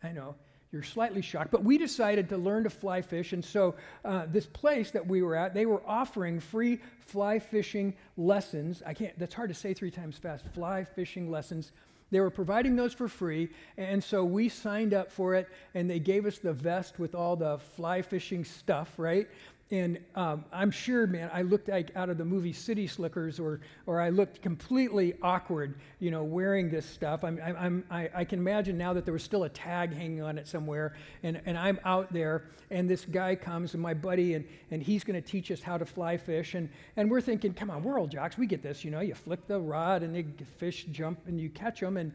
I 0.00 0.12
know 0.12 0.36
you're 0.74 0.82
slightly 0.82 1.22
shocked, 1.22 1.52
but 1.52 1.62
we 1.62 1.78
decided 1.78 2.28
to 2.28 2.36
learn 2.36 2.64
to 2.64 2.70
fly 2.70 3.00
fish. 3.00 3.32
And 3.32 3.44
so, 3.44 3.76
uh, 4.04 4.26
this 4.26 4.44
place 4.44 4.90
that 4.90 5.06
we 5.06 5.22
were 5.22 5.36
at, 5.36 5.54
they 5.54 5.66
were 5.66 5.80
offering 5.86 6.40
free 6.40 6.80
fly 6.98 7.38
fishing 7.38 7.94
lessons. 8.16 8.82
I 8.84 8.92
can't, 8.92 9.16
that's 9.18 9.34
hard 9.34 9.50
to 9.50 9.54
say 9.54 9.72
three 9.72 9.92
times 9.92 10.18
fast 10.18 10.44
fly 10.52 10.82
fishing 10.82 11.30
lessons. 11.30 11.70
They 12.10 12.20
were 12.20 12.30
providing 12.30 12.76
those 12.76 12.92
for 12.92 13.08
free. 13.08 13.50
And 13.76 14.02
so 14.02 14.24
we 14.24 14.48
signed 14.48 14.94
up 14.94 15.10
for 15.10 15.34
it, 15.34 15.48
and 15.74 15.88
they 15.88 15.98
gave 16.00 16.26
us 16.26 16.38
the 16.38 16.52
vest 16.52 16.98
with 16.98 17.14
all 17.14 17.36
the 17.36 17.58
fly 17.58 18.02
fishing 18.02 18.44
stuff, 18.44 18.94
right? 18.98 19.28
And 19.70 19.98
um, 20.14 20.44
I'm 20.52 20.70
sure, 20.70 21.06
man, 21.06 21.30
I 21.32 21.40
looked 21.40 21.68
like 21.68 21.90
out 21.96 22.10
of 22.10 22.18
the 22.18 22.24
movie 22.24 22.52
City 22.52 22.86
Slickers, 22.86 23.40
or, 23.40 23.60
or 23.86 23.98
I 23.98 24.10
looked 24.10 24.42
completely 24.42 25.14
awkward, 25.22 25.76
you 26.00 26.10
know, 26.10 26.22
wearing 26.22 26.68
this 26.68 26.84
stuff. 26.84 27.24
I'm, 27.24 27.40
I'm, 27.42 27.82
I, 27.90 28.10
I 28.14 28.24
can 28.24 28.40
imagine 28.40 28.76
now 28.76 28.92
that 28.92 29.06
there 29.06 29.14
was 29.14 29.22
still 29.22 29.44
a 29.44 29.48
tag 29.48 29.94
hanging 29.94 30.20
on 30.20 30.36
it 30.36 30.46
somewhere, 30.46 30.94
and, 31.22 31.40
and 31.46 31.56
I'm 31.56 31.80
out 31.86 32.12
there, 32.12 32.44
and 32.70 32.88
this 32.88 33.06
guy 33.06 33.34
comes, 33.34 33.72
and 33.72 33.82
my 33.82 33.94
buddy, 33.94 34.34
and, 34.34 34.44
and 34.70 34.82
he's 34.82 35.02
going 35.02 35.20
to 35.20 35.26
teach 35.26 35.50
us 35.50 35.62
how 35.62 35.78
to 35.78 35.86
fly 35.86 36.18
fish. 36.18 36.54
And, 36.54 36.68
and 36.96 37.10
we're 37.10 37.22
thinking, 37.22 37.54
come 37.54 37.70
on, 37.70 37.82
we're 37.82 37.98
old 37.98 38.10
jocks, 38.10 38.36
we 38.36 38.46
get 38.46 38.62
this, 38.62 38.84
you 38.84 38.90
know, 38.90 39.00
you 39.00 39.14
flick 39.14 39.46
the 39.46 39.58
rod, 39.58 40.02
and 40.02 40.14
the 40.14 40.44
fish 40.44 40.84
jump, 40.92 41.20
and 41.26 41.40
you 41.40 41.48
catch 41.48 41.80
them, 41.80 41.96
and, 41.96 42.12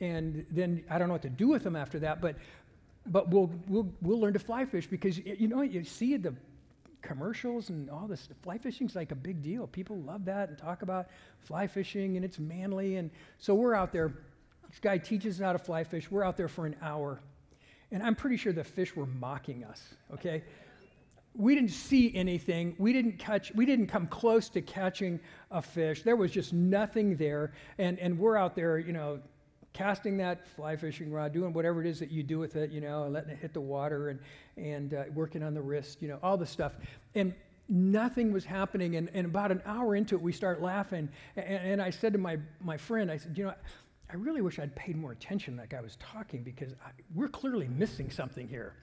and 0.00 0.46
then 0.52 0.84
I 0.88 0.98
don't 0.98 1.08
know 1.08 1.14
what 1.14 1.22
to 1.22 1.30
do 1.30 1.48
with 1.48 1.64
them 1.64 1.74
after 1.74 1.98
that, 1.98 2.20
but, 2.20 2.36
but 3.06 3.28
we'll, 3.28 3.50
we'll, 3.66 3.92
we'll 4.02 4.20
learn 4.20 4.34
to 4.34 4.38
fly 4.38 4.64
fish 4.64 4.86
because, 4.86 5.18
you 5.18 5.48
know, 5.48 5.62
you 5.62 5.82
see 5.82 6.16
the 6.16 6.32
commercials 7.02 7.68
and 7.68 7.90
all 7.90 8.06
this. 8.06 8.28
Fly 8.42 8.58
fishing 8.58 8.86
is 8.86 8.96
like 8.96 9.12
a 9.12 9.16
big 9.16 9.42
deal. 9.42 9.66
People 9.66 9.98
love 9.98 10.24
that 10.24 10.48
and 10.48 10.58
talk 10.58 10.82
about 10.82 11.08
fly 11.40 11.66
fishing 11.66 12.16
and 12.16 12.24
it's 12.24 12.38
manly. 12.38 12.96
And 12.96 13.10
so 13.38 13.54
we're 13.54 13.74
out 13.74 13.92
there. 13.92 14.12
This 14.70 14.78
guy 14.80 14.98
teaches 14.98 15.40
us 15.40 15.44
how 15.44 15.52
to 15.52 15.58
fly 15.58 15.84
fish. 15.84 16.10
We're 16.10 16.24
out 16.24 16.36
there 16.36 16.48
for 16.48 16.64
an 16.64 16.76
hour. 16.80 17.20
And 17.90 18.02
I'm 18.02 18.14
pretty 18.14 18.38
sure 18.38 18.52
the 18.52 18.64
fish 18.64 18.96
were 18.96 19.06
mocking 19.06 19.64
us, 19.64 19.82
okay? 20.14 20.42
we 21.34 21.54
didn't 21.54 21.70
see 21.70 22.14
anything. 22.14 22.74
We 22.78 22.92
didn't 22.92 23.18
catch, 23.18 23.54
we 23.54 23.64
didn't 23.64 23.86
come 23.86 24.06
close 24.06 24.48
to 24.50 24.60
catching 24.60 25.18
a 25.50 25.62
fish. 25.62 26.02
There 26.02 26.16
was 26.16 26.30
just 26.30 26.52
nothing 26.52 27.16
there. 27.16 27.52
And, 27.78 27.98
and 27.98 28.18
we're 28.18 28.36
out 28.36 28.54
there, 28.54 28.78
you 28.78 28.92
know, 28.92 29.20
casting 29.72 30.16
that 30.18 30.46
fly 30.46 30.76
fishing 30.76 31.10
rod, 31.10 31.32
doing 31.32 31.52
whatever 31.52 31.80
it 31.80 31.86
is 31.86 31.98
that 31.98 32.10
you 32.10 32.22
do 32.22 32.38
with 32.38 32.56
it, 32.56 32.70
you 32.70 32.80
know, 32.80 33.08
letting 33.08 33.30
it 33.30 33.38
hit 33.38 33.52
the 33.52 33.60
water 33.60 34.08
and, 34.10 34.20
and 34.56 34.94
uh, 34.94 35.04
working 35.14 35.42
on 35.42 35.54
the 35.54 35.62
wrist, 35.62 36.02
you 36.02 36.08
know, 36.08 36.18
all 36.22 36.36
the 36.36 36.46
stuff. 36.46 36.72
And 37.14 37.34
nothing 37.68 38.32
was 38.32 38.44
happening. 38.44 38.96
And, 38.96 39.08
and 39.14 39.26
about 39.26 39.50
an 39.50 39.62
hour 39.64 39.96
into 39.96 40.14
it, 40.14 40.20
we 40.20 40.32
start 40.32 40.60
laughing. 40.60 41.08
And, 41.36 41.46
and 41.46 41.82
I 41.82 41.90
said 41.90 42.12
to 42.12 42.18
my, 42.18 42.38
my 42.60 42.76
friend, 42.76 43.10
I 43.10 43.16
said, 43.16 43.36
you 43.36 43.44
know, 43.44 43.54
I 44.10 44.16
really 44.16 44.42
wish 44.42 44.58
I'd 44.58 44.76
paid 44.76 44.96
more 44.96 45.12
attention 45.12 45.56
like 45.56 45.72
I 45.72 45.80
was 45.80 45.96
talking 45.96 46.42
because 46.42 46.72
I, 46.84 46.90
we're 47.14 47.28
clearly 47.28 47.68
missing 47.68 48.10
something 48.10 48.46
here. 48.46 48.74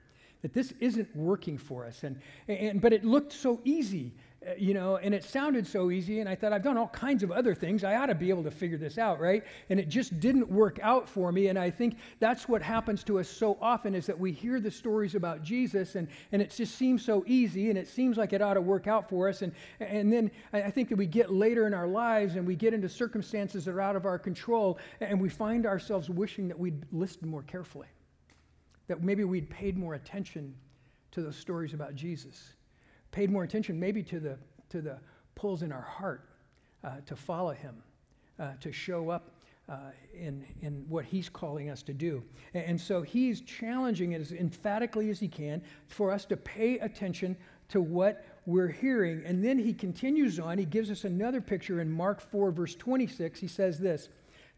That 0.42 0.54
this 0.54 0.72
isn't 0.80 1.14
working 1.14 1.58
for 1.58 1.84
us. 1.84 2.02
And, 2.02 2.18
and, 2.48 2.80
but 2.80 2.92
it 2.94 3.04
looked 3.04 3.32
so 3.32 3.60
easy 3.62 4.14
Uh, 4.46 4.52
you 4.56 4.72
know, 4.72 4.96
and 4.96 5.14
it 5.14 5.22
sounded 5.22 5.66
so 5.66 5.90
easy. 5.90 6.20
And 6.20 6.28
I 6.28 6.34
thought, 6.34 6.50
I've 6.50 6.62
done 6.62 6.78
all 6.78 6.88
kinds 6.88 7.22
of 7.22 7.30
other 7.30 7.54
things. 7.54 7.84
I 7.84 7.96
ought 7.96 8.06
to 8.06 8.14
be 8.14 8.30
able 8.30 8.42
to 8.44 8.50
figure 8.50 8.78
this 8.78 8.96
out, 8.96 9.20
right? 9.20 9.44
And 9.68 9.78
it 9.78 9.90
just 9.90 10.18
didn't 10.18 10.48
work 10.48 10.78
out 10.82 11.06
for 11.06 11.30
me. 11.30 11.48
And 11.48 11.58
I 11.58 11.68
think 11.68 11.98
that's 12.20 12.48
what 12.48 12.62
happens 12.62 13.04
to 13.04 13.18
us 13.18 13.28
so 13.28 13.58
often 13.60 13.94
is 13.94 14.06
that 14.06 14.18
we 14.18 14.32
hear 14.32 14.58
the 14.58 14.70
stories 14.70 15.14
about 15.14 15.42
Jesus 15.42 15.94
and, 15.94 16.08
and 16.32 16.40
it 16.40 16.50
just 16.56 16.76
seems 16.76 17.04
so 17.04 17.22
easy 17.26 17.68
and 17.68 17.78
it 17.78 17.86
seems 17.86 18.16
like 18.16 18.32
it 18.32 18.40
ought 18.40 18.54
to 18.54 18.62
work 18.62 18.86
out 18.86 19.10
for 19.10 19.28
us. 19.28 19.42
And, 19.42 19.52
and 19.78 20.10
then 20.10 20.30
I 20.54 20.70
think 20.70 20.88
that 20.88 20.96
we 20.96 21.06
get 21.06 21.30
later 21.30 21.66
in 21.66 21.74
our 21.74 21.88
lives 21.88 22.36
and 22.36 22.46
we 22.46 22.56
get 22.56 22.72
into 22.72 22.88
circumstances 22.88 23.66
that 23.66 23.72
are 23.72 23.80
out 23.82 23.94
of 23.96 24.06
our 24.06 24.18
control 24.18 24.78
and 25.00 25.20
we 25.20 25.28
find 25.28 25.66
ourselves 25.66 26.08
wishing 26.08 26.48
that 26.48 26.58
we'd 26.58 26.82
listened 26.92 27.30
more 27.30 27.42
carefully, 27.42 27.88
that 28.88 29.02
maybe 29.02 29.24
we'd 29.24 29.50
paid 29.50 29.76
more 29.76 29.92
attention 29.92 30.54
to 31.10 31.20
those 31.20 31.36
stories 31.36 31.74
about 31.74 31.94
Jesus 31.94 32.54
paid 33.10 33.30
more 33.30 33.44
attention 33.44 33.78
maybe 33.78 34.02
to 34.04 34.20
the, 34.20 34.38
to 34.70 34.80
the 34.80 34.98
pulls 35.34 35.62
in 35.62 35.72
our 35.72 35.82
heart 35.82 36.28
uh, 36.84 36.96
to 37.06 37.16
follow 37.16 37.52
him, 37.52 37.82
uh, 38.38 38.52
to 38.60 38.72
show 38.72 39.10
up 39.10 39.30
uh, 39.68 39.76
in, 40.14 40.44
in 40.62 40.84
what 40.88 41.04
he's 41.04 41.28
calling 41.28 41.70
us 41.70 41.82
to 41.82 41.94
do. 41.94 42.22
And, 42.54 42.64
and 42.64 42.80
so 42.80 43.02
he's 43.02 43.40
challenging 43.42 44.12
it 44.12 44.20
as 44.20 44.32
emphatically 44.32 45.10
as 45.10 45.20
he 45.20 45.28
can 45.28 45.62
for 45.86 46.10
us 46.10 46.24
to 46.26 46.36
pay 46.36 46.78
attention 46.78 47.36
to 47.68 47.80
what 47.80 48.24
we're 48.46 48.68
hearing. 48.68 49.22
And 49.24 49.44
then 49.44 49.58
he 49.58 49.72
continues 49.72 50.40
on. 50.40 50.58
He 50.58 50.64
gives 50.64 50.90
us 50.90 51.04
another 51.04 51.40
picture 51.40 51.80
in 51.80 51.90
Mark 51.90 52.20
4, 52.20 52.50
verse 52.50 52.74
26. 52.74 53.38
He 53.38 53.46
says 53.46 53.78
this 53.78 54.08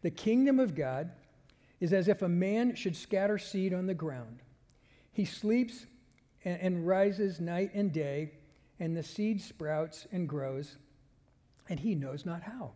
The 0.01 0.09
kingdom 0.09 0.59
of 0.59 0.75
God 0.75 1.11
is 1.79 1.93
as 1.93 2.07
if 2.07 2.21
a 2.21 2.29
man 2.29 2.75
should 2.75 2.95
scatter 2.95 3.37
seed 3.37 3.73
on 3.73 3.85
the 3.85 3.93
ground. 3.93 4.39
He 5.11 5.25
sleeps 5.25 5.85
and, 6.43 6.59
and 6.59 6.87
rises 6.87 7.39
night 7.39 7.71
and 7.73 7.91
day 7.91 8.31
and 8.83 8.97
the 8.97 9.01
seed 9.01 9.39
sprouts 9.39 10.07
and 10.11 10.27
grows, 10.27 10.75
and 11.69 11.79
he 11.79 11.95
knows 11.95 12.25
not 12.25 12.41
how. 12.41 12.71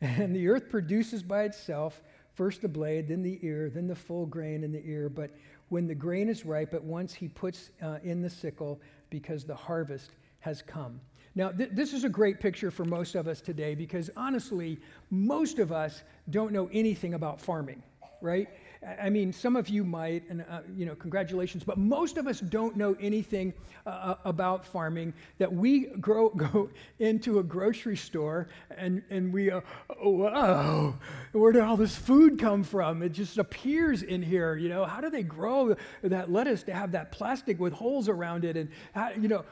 And 0.00 0.34
the 0.34 0.48
earth 0.48 0.70
produces 0.70 1.22
by 1.22 1.42
itself 1.42 2.00
first 2.32 2.62
the 2.62 2.68
blade, 2.68 3.08
then 3.08 3.22
the 3.22 3.38
ear, 3.42 3.68
then 3.68 3.86
the 3.86 3.94
full 3.94 4.24
grain 4.24 4.64
in 4.64 4.72
the 4.72 4.82
ear. 4.88 5.10
But 5.10 5.30
when 5.68 5.86
the 5.86 5.94
grain 5.94 6.30
is 6.30 6.46
ripe, 6.46 6.72
at 6.72 6.82
once 6.82 7.12
he 7.12 7.28
puts 7.28 7.70
uh, 7.82 7.98
in 8.02 8.22
the 8.22 8.30
sickle 8.30 8.80
because 9.10 9.44
the 9.44 9.54
harvest 9.54 10.12
has 10.40 10.62
come. 10.62 11.02
Now, 11.34 11.50
th- 11.50 11.70
this 11.74 11.92
is 11.92 12.04
a 12.04 12.08
great 12.08 12.40
picture 12.40 12.70
for 12.70 12.86
most 12.86 13.14
of 13.14 13.28
us 13.28 13.42
today 13.42 13.74
because 13.74 14.08
honestly, 14.16 14.78
most 15.10 15.58
of 15.58 15.70
us 15.70 16.02
don't 16.30 16.50
know 16.50 16.70
anything 16.72 17.12
about 17.12 17.42
farming, 17.42 17.82
right? 18.22 18.48
I 18.86 19.10
mean, 19.10 19.32
some 19.32 19.56
of 19.56 19.68
you 19.68 19.82
might, 19.82 20.28
and 20.30 20.44
uh, 20.48 20.60
you 20.76 20.86
know, 20.86 20.94
congratulations, 20.94 21.64
but 21.64 21.78
most 21.78 22.16
of 22.16 22.28
us 22.28 22.38
don't 22.38 22.76
know 22.76 22.96
anything 23.00 23.52
uh, 23.86 23.90
uh 23.90 24.14
about 24.24 24.64
farming. 24.64 25.12
That 25.38 25.52
we 25.52 25.86
grow, 25.86 26.28
go 26.36 26.70
into 27.00 27.40
a 27.40 27.42
grocery 27.42 27.96
store 27.96 28.48
and, 28.70 29.02
and 29.10 29.32
we, 29.32 29.50
uh, 29.50 29.62
whoa, 30.00 30.94
where 31.32 31.52
did 31.52 31.62
all 31.62 31.76
this 31.76 31.96
food 31.96 32.38
come 32.38 32.62
from? 32.62 33.02
It 33.02 33.12
just 33.12 33.38
appears 33.38 34.02
in 34.02 34.22
here, 34.22 34.54
you 34.54 34.68
know. 34.68 34.84
How 34.84 35.00
do 35.00 35.10
they 35.10 35.24
grow 35.24 35.74
that 36.02 36.30
lettuce 36.30 36.62
to 36.64 36.72
have 36.72 36.92
that 36.92 37.10
plastic 37.10 37.58
with 37.58 37.72
holes 37.72 38.08
around 38.08 38.44
it? 38.44 38.56
And, 38.56 38.70
how, 38.94 39.10
you 39.10 39.28
know, 39.28 39.44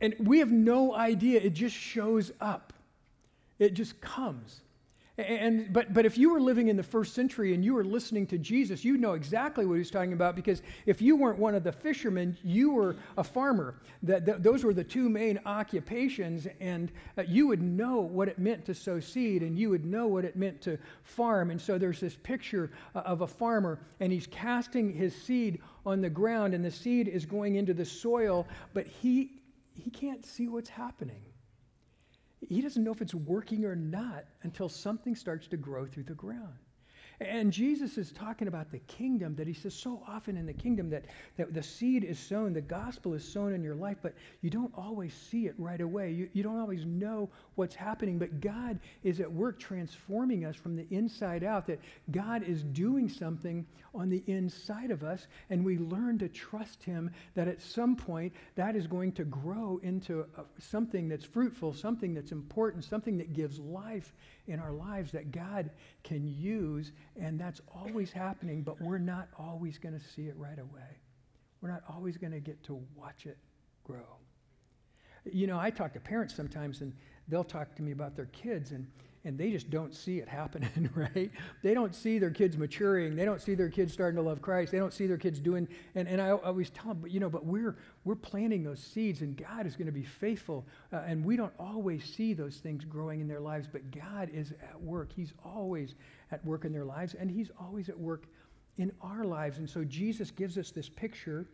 and 0.00 0.14
we 0.20 0.38
have 0.38 0.52
no 0.52 0.94
idea. 0.94 1.40
It 1.40 1.54
just 1.54 1.74
shows 1.74 2.30
up, 2.40 2.72
it 3.58 3.74
just 3.74 4.00
comes. 4.00 4.60
And, 5.18 5.72
but, 5.72 5.92
but 5.92 6.06
if 6.06 6.16
you 6.16 6.30
were 6.30 6.40
living 6.40 6.68
in 6.68 6.76
the 6.76 6.82
first 6.82 7.12
century 7.12 7.52
and 7.52 7.64
you 7.64 7.74
were 7.74 7.82
listening 7.82 8.24
to 8.28 8.38
Jesus, 8.38 8.84
you'd 8.84 9.00
know 9.00 9.14
exactly 9.14 9.66
what 9.66 9.76
he's 9.76 9.90
talking 9.90 10.12
about 10.12 10.36
because 10.36 10.62
if 10.86 11.02
you 11.02 11.16
weren't 11.16 11.40
one 11.40 11.56
of 11.56 11.64
the 11.64 11.72
fishermen, 11.72 12.36
you 12.44 12.70
were 12.70 12.94
a 13.16 13.24
farmer. 13.24 13.74
That, 14.04 14.44
those 14.44 14.62
were 14.62 14.72
the 14.72 14.84
two 14.84 15.08
main 15.08 15.40
occupations, 15.44 16.46
and 16.60 16.92
uh, 17.16 17.22
you 17.22 17.48
would 17.48 17.60
know 17.60 17.98
what 17.98 18.28
it 18.28 18.38
meant 18.38 18.64
to 18.66 18.74
sow 18.74 19.00
seed 19.00 19.42
and 19.42 19.58
you 19.58 19.70
would 19.70 19.84
know 19.84 20.06
what 20.06 20.24
it 20.24 20.36
meant 20.36 20.60
to 20.62 20.78
farm. 21.02 21.50
And 21.50 21.60
so 21.60 21.78
there's 21.78 21.98
this 21.98 22.14
picture 22.14 22.70
uh, 22.94 23.00
of 23.00 23.22
a 23.22 23.26
farmer, 23.26 23.80
and 23.98 24.12
he's 24.12 24.28
casting 24.28 24.92
his 24.92 25.20
seed 25.20 25.60
on 25.84 26.00
the 26.00 26.10
ground, 26.10 26.54
and 26.54 26.64
the 26.64 26.70
seed 26.70 27.08
is 27.08 27.26
going 27.26 27.56
into 27.56 27.74
the 27.74 27.84
soil, 27.84 28.46
but 28.72 28.86
he, 28.86 29.32
he 29.74 29.90
can't 29.90 30.24
see 30.24 30.46
what's 30.46 30.68
happening. 30.68 31.22
He 32.46 32.60
doesn't 32.60 32.82
know 32.82 32.92
if 32.92 33.02
it's 33.02 33.14
working 33.14 33.64
or 33.64 33.74
not 33.74 34.24
until 34.42 34.68
something 34.68 35.16
starts 35.16 35.48
to 35.48 35.56
grow 35.56 35.86
through 35.86 36.04
the 36.04 36.14
ground. 36.14 36.54
And 37.20 37.52
Jesus 37.52 37.98
is 37.98 38.12
talking 38.12 38.46
about 38.46 38.70
the 38.70 38.78
kingdom 38.80 39.34
that 39.36 39.48
he 39.48 39.52
says 39.52 39.74
so 39.74 40.00
often 40.06 40.36
in 40.36 40.46
the 40.46 40.52
kingdom 40.52 40.88
that, 40.90 41.06
that 41.36 41.52
the 41.52 41.62
seed 41.62 42.04
is 42.04 42.16
sown, 42.16 42.52
the 42.52 42.60
gospel 42.60 43.12
is 43.12 43.24
sown 43.24 43.52
in 43.52 43.62
your 43.62 43.74
life, 43.74 43.96
but 44.02 44.14
you 44.40 44.50
don't 44.50 44.72
always 44.76 45.12
see 45.12 45.46
it 45.46 45.54
right 45.58 45.80
away. 45.80 46.12
You, 46.12 46.28
you 46.32 46.44
don't 46.44 46.60
always 46.60 46.84
know 46.84 47.28
what's 47.56 47.74
happening, 47.74 48.18
but 48.20 48.40
God 48.40 48.78
is 49.02 49.18
at 49.18 49.30
work 49.30 49.58
transforming 49.58 50.44
us 50.44 50.54
from 50.54 50.76
the 50.76 50.86
inside 50.90 51.42
out, 51.42 51.66
that 51.66 51.80
God 52.12 52.44
is 52.44 52.62
doing 52.62 53.08
something 53.08 53.66
on 53.94 54.08
the 54.08 54.22
inside 54.28 54.92
of 54.92 55.02
us, 55.02 55.26
and 55.50 55.64
we 55.64 55.76
learn 55.78 56.18
to 56.18 56.28
trust 56.28 56.84
him 56.84 57.10
that 57.34 57.48
at 57.48 57.60
some 57.60 57.96
point 57.96 58.32
that 58.54 58.76
is 58.76 58.86
going 58.86 59.10
to 59.12 59.24
grow 59.24 59.80
into 59.82 60.20
a, 60.20 60.44
something 60.60 61.08
that's 61.08 61.24
fruitful, 61.24 61.74
something 61.74 62.14
that's 62.14 62.30
important, 62.30 62.84
something 62.84 63.18
that 63.18 63.32
gives 63.32 63.58
life 63.58 64.12
in 64.48 64.58
our 64.58 64.72
lives 64.72 65.12
that 65.12 65.30
God 65.30 65.70
can 66.02 66.26
use, 66.26 66.92
and 67.20 67.38
that's 67.38 67.60
always 67.74 68.10
happening, 68.10 68.62
but 68.62 68.80
we're 68.80 68.98
not 68.98 69.28
always 69.38 69.78
going 69.78 69.98
to 69.98 70.04
see 70.04 70.22
it 70.22 70.36
right 70.36 70.58
away. 70.58 70.98
We're 71.60 71.70
not 71.70 71.82
always 71.88 72.16
going 72.16 72.32
to 72.32 72.40
get 72.40 72.62
to 72.64 72.80
watch 72.96 73.26
it 73.26 73.38
grow. 73.84 74.16
You 75.24 75.46
know, 75.46 75.58
I 75.58 75.70
talk 75.70 75.92
to 75.92 76.00
parents 76.00 76.34
sometimes, 76.34 76.80
and 76.80 76.92
they'll 77.28 77.44
talk 77.44 77.74
to 77.76 77.82
me 77.82 77.92
about 77.92 78.16
their 78.16 78.26
kids, 78.26 78.72
and 78.72 78.86
and 79.24 79.36
they 79.36 79.50
just 79.50 79.68
don't 79.70 79.94
see 79.94 80.18
it 80.18 80.28
happening, 80.28 80.90
right? 80.94 81.30
They 81.62 81.74
don't 81.74 81.94
see 81.94 82.18
their 82.18 82.30
kids 82.30 82.56
maturing. 82.56 83.16
They 83.16 83.24
don't 83.24 83.40
see 83.40 83.54
their 83.54 83.68
kids 83.68 83.92
starting 83.92 84.16
to 84.16 84.22
love 84.22 84.40
Christ. 84.40 84.72
They 84.72 84.78
don't 84.78 84.92
see 84.92 85.06
their 85.06 85.16
kids 85.16 85.40
doing, 85.40 85.68
and, 85.94 86.08
and 86.08 86.20
I 86.20 86.30
always 86.30 86.70
tell 86.70 86.88
them, 86.88 86.98
but 87.02 87.10
you 87.10 87.20
know, 87.20 87.28
but 87.28 87.44
we're, 87.44 87.76
we're 88.04 88.14
planting 88.14 88.62
those 88.62 88.80
seeds 88.80 89.22
and 89.22 89.36
God 89.36 89.66
is 89.66 89.76
going 89.76 89.86
to 89.86 89.92
be 89.92 90.04
faithful. 90.04 90.66
Uh, 90.92 91.02
and 91.06 91.24
we 91.24 91.36
don't 91.36 91.52
always 91.58 92.04
see 92.04 92.32
those 92.32 92.56
things 92.56 92.84
growing 92.84 93.20
in 93.20 93.28
their 93.28 93.40
lives, 93.40 93.68
but 93.70 93.90
God 93.90 94.30
is 94.32 94.52
at 94.62 94.80
work. 94.80 95.10
He's 95.14 95.32
always 95.44 95.94
at 96.30 96.44
work 96.44 96.64
in 96.64 96.72
their 96.72 96.84
lives 96.84 97.14
and 97.14 97.30
He's 97.30 97.50
always 97.60 97.88
at 97.88 97.98
work 97.98 98.24
in 98.78 98.92
our 99.02 99.24
lives. 99.24 99.58
And 99.58 99.68
so 99.68 99.84
Jesus 99.84 100.30
gives 100.30 100.56
us 100.56 100.70
this 100.70 100.88
picture 100.88 101.46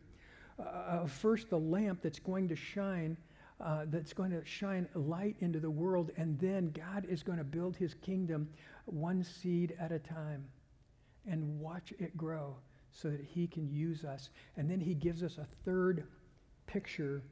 uh, 0.59 1.01
of 1.01 1.11
first 1.11 1.51
the 1.51 1.59
lamp 1.59 2.03
that's 2.03 2.19
going 2.21 2.49
to 2.49 2.57
shine 2.57 3.17
uh, 3.61 3.85
that's 3.87 4.13
going 4.13 4.31
to 4.31 4.45
shine 4.45 4.89
light 4.95 5.37
into 5.41 5.61
the 5.61 5.71
world, 5.71 6.11
and 6.17 6.39
then 6.39 6.73
God 6.73 7.07
is 7.09 7.23
going 7.23 7.39
to 7.39 7.45
build 7.45 7.77
his 7.77 7.95
kingdom 7.95 8.49
one 8.87 9.23
seed 9.23 9.75
at 9.79 9.93
a 9.93 9.99
time 9.99 10.45
and 11.27 11.61
watch 11.61 11.93
it 11.99 12.17
grow 12.17 12.57
so 12.91 13.11
that 13.11 13.23
he 13.23 13.47
can 13.47 13.69
use 13.69 14.05
us. 14.05 14.31
And 14.57 14.71
then 14.71 14.81
he 14.81 14.95
gives 14.95 15.23
us 15.23 15.39
a 15.39 15.47
third 15.65 16.05
picture, 16.67 17.23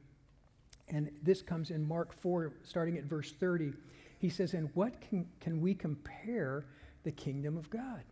and 0.89 1.09
this 1.21 1.41
comes 1.41 1.71
in 1.71 1.87
Mark 1.87 2.13
4, 2.21 2.53
starting 2.63 2.97
at 2.97 3.03
verse 3.03 3.33
30. 3.39 3.73
He 4.19 4.29
says, 4.29 4.53
And 4.53 4.69
what 4.73 4.99
can, 5.01 5.27
can 5.39 5.61
we 5.61 5.73
compare 5.73 6.65
the 7.03 7.11
kingdom 7.11 7.57
of 7.57 7.69
God? 7.69 8.03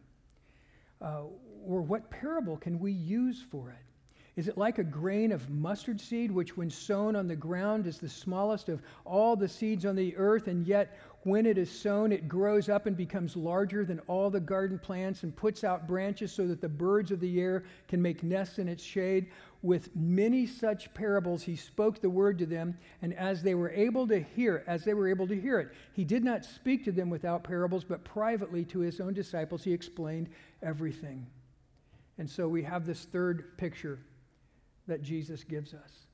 Uh, 1.01 1.24
or 1.65 1.82
what 1.82 2.10
parable 2.12 2.58
can 2.58 2.80
we 2.80 2.91
use 2.91 3.44
for 3.50 3.72
it? 3.72 3.90
Is 4.38 4.48
it 4.48 4.58
like 4.58 4.78
a 4.78 4.84
grain 4.84 5.34
of 5.34 5.50
mustard 5.50 6.00
seed, 6.00 6.32
which, 6.32 6.56
when 6.56 6.70
sown 6.70 7.18
on 7.18 7.28
the 7.28 7.36
ground, 7.36 7.86
is 7.86 7.98
the 7.98 8.08
smallest 8.08 8.70
of 8.70 8.82
all 9.04 9.36
the 9.36 9.48
seeds 9.48 9.86
on 9.86 9.98
the 9.98 10.16
earth, 10.16 10.48
and 10.48 10.66
yet 10.66 10.98
when 11.24 11.46
it 11.46 11.58
is 11.58 11.70
sown, 11.70 12.14
it 12.14 12.30
grows 12.30 12.70
up 12.70 12.86
and 12.86 12.96
becomes 12.96 13.36
larger 13.36 13.84
than 13.84 14.00
all 14.08 14.30
the 14.30 14.40
garden 14.40 14.80
plants 14.80 15.24
and 15.24 15.36
puts 15.36 15.66
out 15.66 15.86
branches 15.86 16.32
so 16.32 16.48
that 16.48 16.62
the 16.62 16.70
birds 16.70 17.12
of 17.12 17.20
the 17.20 17.42
air 17.42 17.66
can 17.90 18.02
make 18.02 18.24
nests 18.24 18.58
in 18.58 18.70
its 18.70 18.82
shade? 18.82 19.28
With 19.62 19.94
many 19.96 20.48
such 20.48 20.94
parables, 20.94 21.44
he 21.44 21.58
spoke 21.58 22.00
the 22.00 22.10
word 22.10 22.40
to 22.40 22.46
them, 22.46 22.78
and 23.02 23.14
as 23.16 23.44
they 23.44 23.54
were 23.54 23.70
able 23.72 24.08
to 24.08 24.22
hear, 24.22 24.64
as 24.66 24.86
they 24.86 24.94
were 24.94 25.10
able 25.10 25.28
to 25.28 25.40
hear 25.40 25.60
it, 25.60 25.70
he 25.92 26.06
did 26.06 26.24
not 26.24 26.46
speak 26.46 26.86
to 26.86 26.94
them 26.94 27.10
without 27.10 27.44
parables, 27.44 27.84
but 27.84 28.06
privately 28.06 28.64
to 28.66 28.80
his 28.80 29.02
own 29.02 29.14
disciples, 29.14 29.64
he 29.66 29.74
explained 29.74 30.30
everything. 30.64 31.28
And 32.18 32.30
so 32.30 32.48
we 32.48 32.64
have 32.64 32.86
this 32.86 33.04
third 33.06 33.58
picture 33.58 34.00
that 34.91 35.01
Jesus 35.01 35.45
gives 35.45 35.74
us. 35.74 36.07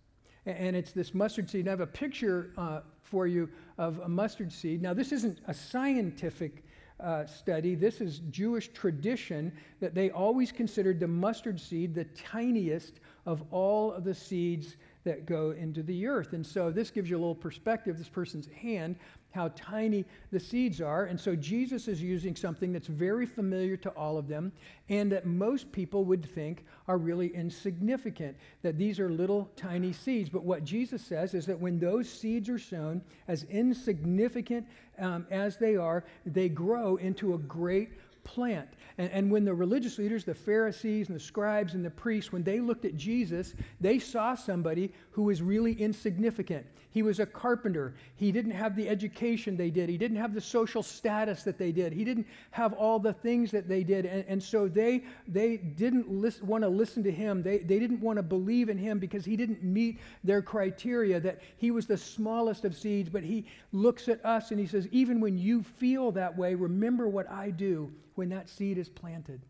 And 0.45 0.75
it's 0.75 0.91
this 0.91 1.15
mustard 1.15 1.49
seed. 1.49 1.67
I 1.67 1.71
have 1.71 1.81
a 1.81 1.87
picture 1.87 2.51
uh, 2.57 2.81
for 3.01 3.25
you 3.25 3.49
of 3.79 3.97
a 3.99 4.07
mustard 4.07 4.53
seed. 4.53 4.83
Now, 4.83 4.93
this 4.93 5.11
isn't 5.11 5.39
a 5.47 5.53
scientific 5.53 6.63
uh, 6.99 7.25
study. 7.25 7.73
This 7.73 8.01
is 8.01 8.19
Jewish 8.29 8.69
tradition 8.69 9.51
that 9.79 9.95
they 9.95 10.11
always 10.11 10.51
considered 10.51 10.99
the 10.99 11.07
mustard 11.07 11.59
seed 11.59 11.95
the 11.95 12.05
tiniest 12.05 12.99
of 13.25 13.43
all 13.49 13.91
of 13.91 14.03
the 14.03 14.13
seeds 14.13 14.77
that 15.03 15.25
go 15.25 15.51
into 15.51 15.83
the 15.83 16.07
earth. 16.07 16.33
And 16.33 16.45
so 16.45 16.71
this 16.71 16.91
gives 16.91 17.09
you 17.09 17.17
a 17.17 17.19
little 17.19 17.35
perspective. 17.35 17.97
This 17.97 18.09
person's 18.09 18.47
hand 18.47 18.97
how 19.37 19.51
tiny 19.55 20.03
the 20.31 20.39
seeds 20.39 20.81
are. 20.81 21.05
And 21.05 21.19
so 21.19 21.35
Jesus 21.35 21.87
is 21.87 22.01
using 22.01 22.35
something 22.35 22.73
that's 22.73 22.87
very 22.87 23.25
familiar 23.25 23.77
to 23.77 23.89
all 23.91 24.17
of 24.17 24.27
them 24.27 24.51
and 24.89 25.11
that 25.11 25.27
most 25.27 25.71
people 25.71 26.05
would 26.05 26.25
think 26.25 26.65
are 26.87 26.97
really 26.97 27.27
insignificant, 27.27 28.35
that 28.63 28.77
these 28.77 28.99
are 28.99 29.09
little 29.09 29.49
tiny 29.55 29.93
seeds. 29.93 30.29
But 30.29 30.43
what 30.43 30.63
Jesus 30.63 31.03
says 31.03 31.35
is 31.35 31.45
that 31.45 31.59
when 31.59 31.77
those 31.77 32.09
seeds 32.09 32.49
are 32.49 32.57
sown, 32.57 33.01
as 33.27 33.43
insignificant 33.43 34.65
um, 34.97 35.27
as 35.29 35.57
they 35.57 35.75
are, 35.75 36.03
they 36.25 36.49
grow 36.49 36.95
into 36.95 37.35
a 37.35 37.37
great 37.37 37.91
plant. 38.27 38.67
And, 38.97 39.09
and, 39.11 39.31
when 39.31 39.45
the 39.45 39.53
religious 39.53 39.97
leaders, 39.97 40.25
the 40.25 40.35
Pharisees 40.35 41.07
and 41.07 41.15
the 41.15 41.23
scribes 41.23 41.75
and 41.75 41.85
the 41.85 41.89
priests, 41.89 42.31
when 42.31 42.43
they 42.43 42.59
looked 42.59 42.83
at 42.83 42.97
Jesus, 42.97 43.53
they 43.79 43.99
saw 43.99 44.35
somebody 44.35 44.91
who 45.11 45.23
was 45.23 45.41
really 45.41 45.73
insignificant. 45.73 46.65
He 46.89 47.03
was 47.03 47.19
a 47.19 47.25
carpenter. 47.25 47.93
He 48.15 48.31
didn't 48.31 48.51
have 48.51 48.75
the 48.75 48.89
education 48.89 49.55
they 49.55 49.69
did. 49.69 49.87
He 49.87 49.97
didn't 49.97 50.17
have 50.17 50.33
the 50.33 50.41
social 50.41 50.81
status 50.81 51.43
that 51.43 51.57
they 51.57 51.71
did. 51.71 51.93
He 51.93 52.03
didn't 52.03 52.25
have 52.51 52.73
all 52.73 52.97
the 52.97 53.13
things 53.13 53.51
that 53.51 53.69
they 53.69 53.83
did. 53.83 54.05
And, 54.05 54.25
and 54.27 54.41
so 54.41 54.67
they, 54.67 55.03
they 55.27 55.57
didn't 55.57 56.07
want 56.41 56.63
to 56.63 56.69
listen 56.69 57.03
to 57.03 57.11
him. 57.11 57.43
They, 57.43 57.59
they 57.59 57.77
didn't 57.77 58.01
want 58.01 58.17
to 58.17 58.23
believe 58.23 58.67
in 58.67 58.77
him 58.77 58.97
because 58.99 59.23
he 59.23 59.37
didn't 59.37 59.63
meet 59.63 59.99
their 60.23 60.41
criteria 60.41 61.19
that 61.19 61.41
he 61.57 61.71
was 61.71 61.85
the 61.85 61.97
smallest 61.97 62.65
of 62.65 62.75
seeds. 62.75 63.09
But 63.09 63.23
he 63.23 63.45
looks 63.71 64.09
at 64.09 64.25
us 64.25 64.49
and 64.49 64.59
he 64.59 64.65
says, 64.65 64.87
Even 64.91 65.21
when 65.21 65.37
you 65.37 65.61
feel 65.61 66.11
that 66.13 66.35
way, 66.35 66.55
remember 66.55 67.07
what 67.07 67.29
I 67.29 67.51
do 67.51 67.91
when 68.17 68.29
that 68.29 68.49
seed 68.49 68.77
is 68.77 68.89
planted. 68.89 69.41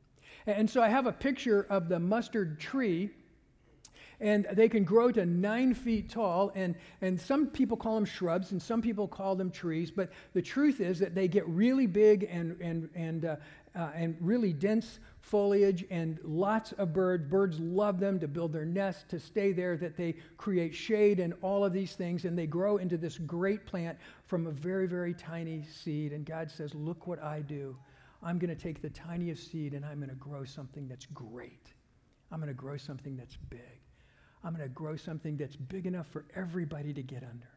And 0.45 0.69
so 0.69 0.81
I 0.81 0.89
have 0.89 1.07
a 1.07 1.11
picture 1.11 1.65
of 1.69 1.89
the 1.89 1.99
mustard 1.99 2.59
tree 2.59 3.09
and 4.19 4.47
they 4.53 4.67
can 4.67 4.83
grow 4.83 5.11
to 5.11 5.27
nine 5.27 5.75
feet 5.75 6.09
tall. 6.09 6.51
And, 6.55 6.75
and 7.01 7.21
some 7.21 7.47
people 7.47 7.77
call 7.77 7.93
them 7.93 8.05
shrubs, 8.05 8.51
and 8.51 8.59
some 8.59 8.81
people 8.81 9.07
call 9.07 9.35
them 9.35 9.51
trees. 9.51 9.91
But 9.91 10.09
the 10.33 10.41
truth 10.41 10.81
is 10.81 10.97
that 10.99 11.13
they 11.13 11.27
get 11.27 11.47
really 11.47 11.85
big 11.85 12.23
and, 12.23 12.59
and, 12.59 12.89
and 12.95 13.25
uh, 13.25 13.35
uh, 13.77 13.91
and 13.93 14.17
really 14.19 14.53
dense 14.53 14.99
foliage 15.21 15.85
and 15.91 16.19
lots 16.23 16.71
of 16.73 16.93
birds. 16.93 17.23
Birds 17.25 17.59
love 17.59 17.99
them 17.99 18.19
to 18.19 18.27
build 18.27 18.51
their 18.51 18.65
nests, 18.65 19.03
to 19.09 19.19
stay 19.19 19.51
there, 19.51 19.77
that 19.77 19.95
they 19.95 20.15
create 20.37 20.73
shade 20.73 21.19
and 21.19 21.33
all 21.41 21.63
of 21.63 21.73
these 21.73 21.93
things, 21.93 22.25
and 22.25 22.37
they 22.37 22.47
grow 22.47 22.77
into 22.77 22.97
this 22.97 23.19
great 23.19 23.65
plant 23.65 23.97
from 24.25 24.47
a 24.47 24.51
very, 24.51 24.87
very 24.87 25.13
tiny 25.13 25.63
seed. 25.63 26.11
And 26.11 26.25
God 26.25 26.49
says, 26.49 26.73
Look 26.73 27.05
what 27.05 27.21
I 27.21 27.41
do. 27.41 27.75
I'm 28.23 28.39
going 28.39 28.55
to 28.55 28.61
take 28.61 28.81
the 28.81 28.89
tiniest 28.89 29.51
seed 29.51 29.73
and 29.73 29.85
I'm 29.85 29.97
going 29.97 30.09
to 30.09 30.15
grow 30.15 30.43
something 30.43 30.87
that's 30.87 31.05
great. 31.07 31.73
I'm 32.31 32.39
going 32.39 32.47
to 32.47 32.53
grow 32.53 32.77
something 32.77 33.15
that's 33.15 33.37
big. 33.49 33.79
I'm 34.43 34.53
going 34.55 34.67
to 34.67 34.73
grow 34.73 34.95
something 34.95 35.37
that's 35.37 35.55
big 35.55 35.85
enough 35.85 36.07
for 36.07 36.25
everybody 36.35 36.93
to 36.93 37.01
get 37.01 37.23
under 37.23 37.47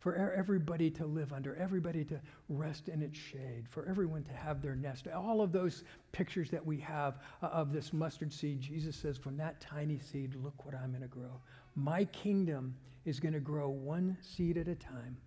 for 0.00 0.16
everybody 0.34 0.90
to 0.90 1.04
live 1.04 1.30
under, 1.32 1.54
everybody 1.56 2.04
to 2.04 2.18
rest 2.48 2.88
in 2.88 3.02
its 3.02 3.18
shade, 3.18 3.66
for 3.68 3.86
everyone 3.86 4.24
to 4.24 4.32
have 4.32 4.62
their 4.62 4.74
nest. 4.74 5.06
All 5.14 5.42
of 5.42 5.52
those 5.52 5.84
pictures 6.10 6.50
that 6.50 6.64
we 6.64 6.78
have 6.78 7.18
uh, 7.42 7.46
of 7.48 7.72
this 7.72 7.92
mustard 7.92 8.32
seed, 8.32 8.62
Jesus 8.62 8.96
says, 8.96 9.18
from 9.18 9.36
that 9.36 9.60
tiny 9.60 9.98
seed, 9.98 10.34
look 10.42 10.64
what 10.64 10.74
I'm 10.74 10.90
going 10.90 11.02
to 11.02 11.08
grow. 11.08 11.40
My 11.76 12.06
kingdom 12.06 12.74
is 13.04 13.20
going 13.20 13.34
to 13.34 13.40
grow 13.40 13.68
one 13.68 14.16
seed 14.22 14.56
at 14.56 14.68
a 14.68 14.74
time 14.74 15.18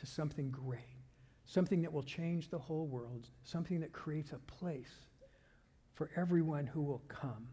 to 0.00 0.06
something 0.06 0.50
great, 0.50 0.80
something 1.48 1.80
that 1.80 1.92
will 1.92 2.02
change 2.02 2.50
the 2.50 2.58
whole 2.58 2.86
world, 2.86 3.26
something 3.42 3.80
that 3.80 3.92
creates 3.92 4.32
a 4.32 4.38
place 4.52 5.06
for 5.94 6.10
everyone 6.14 6.66
who 6.66 6.82
will 6.82 7.02
come. 7.08 7.48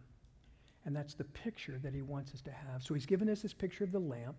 And 0.84 0.96
that's 0.96 1.16
the 1.16 1.24
picture 1.24 1.80
that 1.82 1.94
he 1.94 2.02
wants 2.02 2.34
us 2.34 2.42
to 2.42 2.52
have. 2.52 2.84
So 2.84 2.94
he's 2.94 3.06
given 3.06 3.30
us 3.30 3.42
this 3.42 3.54
picture 3.54 3.86
of 3.86 3.94
the 3.94 4.00
lamp. 4.00 4.36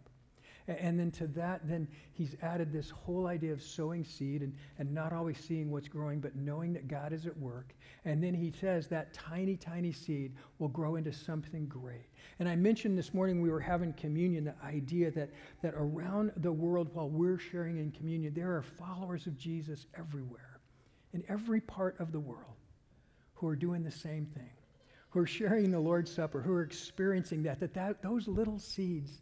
And 0.69 0.99
then 0.99 1.13
to 1.13 1.29
that, 1.29 1.69
then 1.69 1.87
he's 2.13 2.35
added 2.43 2.73
this 2.73 2.91
whole 2.91 3.29
idea 3.29 3.53
of 3.53 3.63
sowing 3.63 4.05
seed 4.05 4.43
and, 4.43 4.53
and 4.79 4.93
not 4.93 5.13
always 5.13 5.39
seeing 5.39 5.71
what's 5.71 5.87
growing, 5.87 6.19
but 6.19 6.35
knowing 6.35 6.73
that 6.73 6.89
God 6.89 7.13
is 7.13 7.25
at 7.25 7.37
work. 7.39 7.73
And 8.05 8.23
then 8.23 8.35
he 8.35 8.53
says 8.61 8.89
that 8.89 9.15
tiny, 9.15 9.57
tiny 9.57 9.93
seed 9.93 10.33
will 10.59 10.69
grow 10.69 10.97
into 10.97 11.13
something 11.13 11.67
great. 11.67 12.09
And 12.41 12.49
I 12.49 12.57
mentioned 12.57 12.99
this 12.99 13.15
morning 13.15 13.41
we 13.41 13.51
were 13.51 13.61
having 13.61 13.93
communion, 13.93 14.45
the 14.45 14.55
idea 14.65 15.13
that, 15.13 15.31
that 15.63 15.75
around 15.77 16.33
the 16.39 16.53
world 16.53 16.91
while 16.93 17.09
we're 17.09 17.39
sharing 17.39 17.79
in 17.79 17.93
communion, 17.93 18.35
there 18.35 18.55
are 18.57 18.63
followers 18.63 19.29
of 19.29 19.39
Jesus 19.39 19.87
everywhere, 19.97 20.59
in 21.13 21.23
every 21.29 21.61
part 21.61 21.95
of 22.01 22.11
the 22.11 22.21
world, 22.21 22.57
who 23.35 23.47
are 23.47 23.57
doing 23.57 23.85
the 23.85 23.91
same 23.91 24.27
thing, 24.27 24.51
who 25.11 25.21
are 25.21 25.27
sharing 25.27 25.71
the 25.71 25.79
Lord's 25.79 26.13
Supper, 26.13 26.43
who 26.43 26.53
are 26.53 26.63
experiencing 26.63 27.45
that, 27.45 27.61
that, 27.61 27.73
that 27.75 28.03
those 28.03 28.27
little 28.27 28.59
seeds 28.59 29.21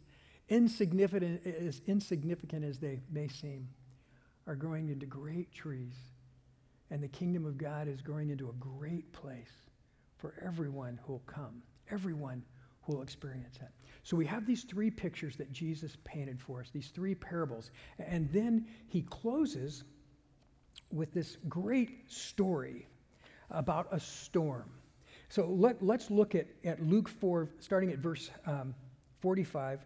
insignificant, 0.49 1.45
as 1.45 1.81
insignificant 1.87 2.63
as 2.63 2.79
they 2.79 3.01
may 3.11 3.27
seem, 3.27 3.67
are 4.47 4.55
growing 4.55 4.89
into 4.89 5.05
great 5.05 5.51
trees. 5.51 5.95
And 6.91 7.01
the 7.01 7.07
kingdom 7.07 7.45
of 7.45 7.57
God 7.57 7.87
is 7.87 8.01
growing 8.01 8.29
into 8.29 8.49
a 8.49 8.53
great 8.53 9.11
place 9.11 9.51
for 10.17 10.35
everyone 10.43 10.99
who 11.03 11.13
will 11.13 11.23
come, 11.25 11.61
everyone 11.91 12.43
who 12.83 12.93
will 12.93 13.01
experience 13.01 13.57
it. 13.61 13.69
So 14.03 14.15
we 14.15 14.25
have 14.27 14.45
these 14.45 14.63
three 14.63 14.91
pictures 14.91 15.35
that 15.37 15.51
Jesus 15.51 15.97
painted 16.03 16.39
for 16.39 16.61
us, 16.61 16.69
these 16.71 16.89
three 16.89 17.15
parables. 17.15 17.71
And 17.97 18.31
then 18.31 18.67
he 18.87 19.01
closes 19.01 19.83
with 20.91 21.11
this 21.11 21.37
great 21.49 22.11
story 22.11 22.87
about 23.49 23.87
a 23.91 23.99
storm. 23.99 24.69
So 25.29 25.47
let, 25.47 25.81
let's 25.81 26.11
look 26.11 26.35
at, 26.35 26.47
at 26.63 26.85
Luke 26.85 27.09
4, 27.09 27.49
starting 27.59 27.91
at 27.91 27.97
verse 27.97 28.29
um, 28.45 28.75
45 29.21 29.85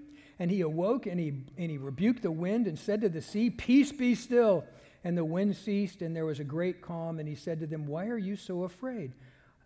And 0.41 0.49
he 0.49 0.61
awoke 0.61 1.05
and 1.05 1.19
he, 1.19 1.33
and 1.55 1.69
he 1.69 1.77
rebuked 1.77 2.23
the 2.23 2.31
wind 2.31 2.65
and 2.65 2.79
said 2.79 3.01
to 3.01 3.09
the 3.09 3.21
sea, 3.21 3.51
Peace 3.51 3.91
be 3.91 4.15
still. 4.15 4.63
And 5.03 5.15
the 5.15 5.23
wind 5.23 5.55
ceased 5.55 6.01
and 6.01 6.15
there 6.15 6.25
was 6.25 6.39
a 6.39 6.43
great 6.43 6.81
calm. 6.81 7.19
And 7.19 7.29
he 7.29 7.35
said 7.35 7.59
to 7.59 7.67
them, 7.67 7.85
Why 7.85 8.07
are 8.07 8.17
you 8.17 8.35
so 8.35 8.63
afraid? 8.63 9.11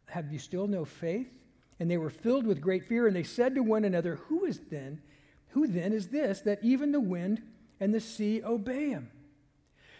Have 0.07 0.33
you 0.33 0.37
still 0.37 0.67
no 0.67 0.83
faith? 0.83 1.31
And 1.79 1.89
they 1.89 1.95
were 1.95 2.09
filled 2.09 2.45
with 2.45 2.59
great 2.59 2.83
fear. 2.83 3.07
And 3.07 3.15
they 3.15 3.23
said 3.23 3.55
to 3.55 3.63
one 3.63 3.85
another, 3.85 4.15
Who 4.27 4.43
is 4.43 4.59
then? 4.69 4.99
Who 5.51 5.65
then 5.65 5.93
is 5.93 6.09
this 6.09 6.41
that 6.41 6.59
even 6.61 6.91
the 6.91 6.99
wind 6.99 7.41
and 7.79 7.93
the 7.93 8.01
sea 8.01 8.43
obey 8.43 8.89
him? 8.89 9.09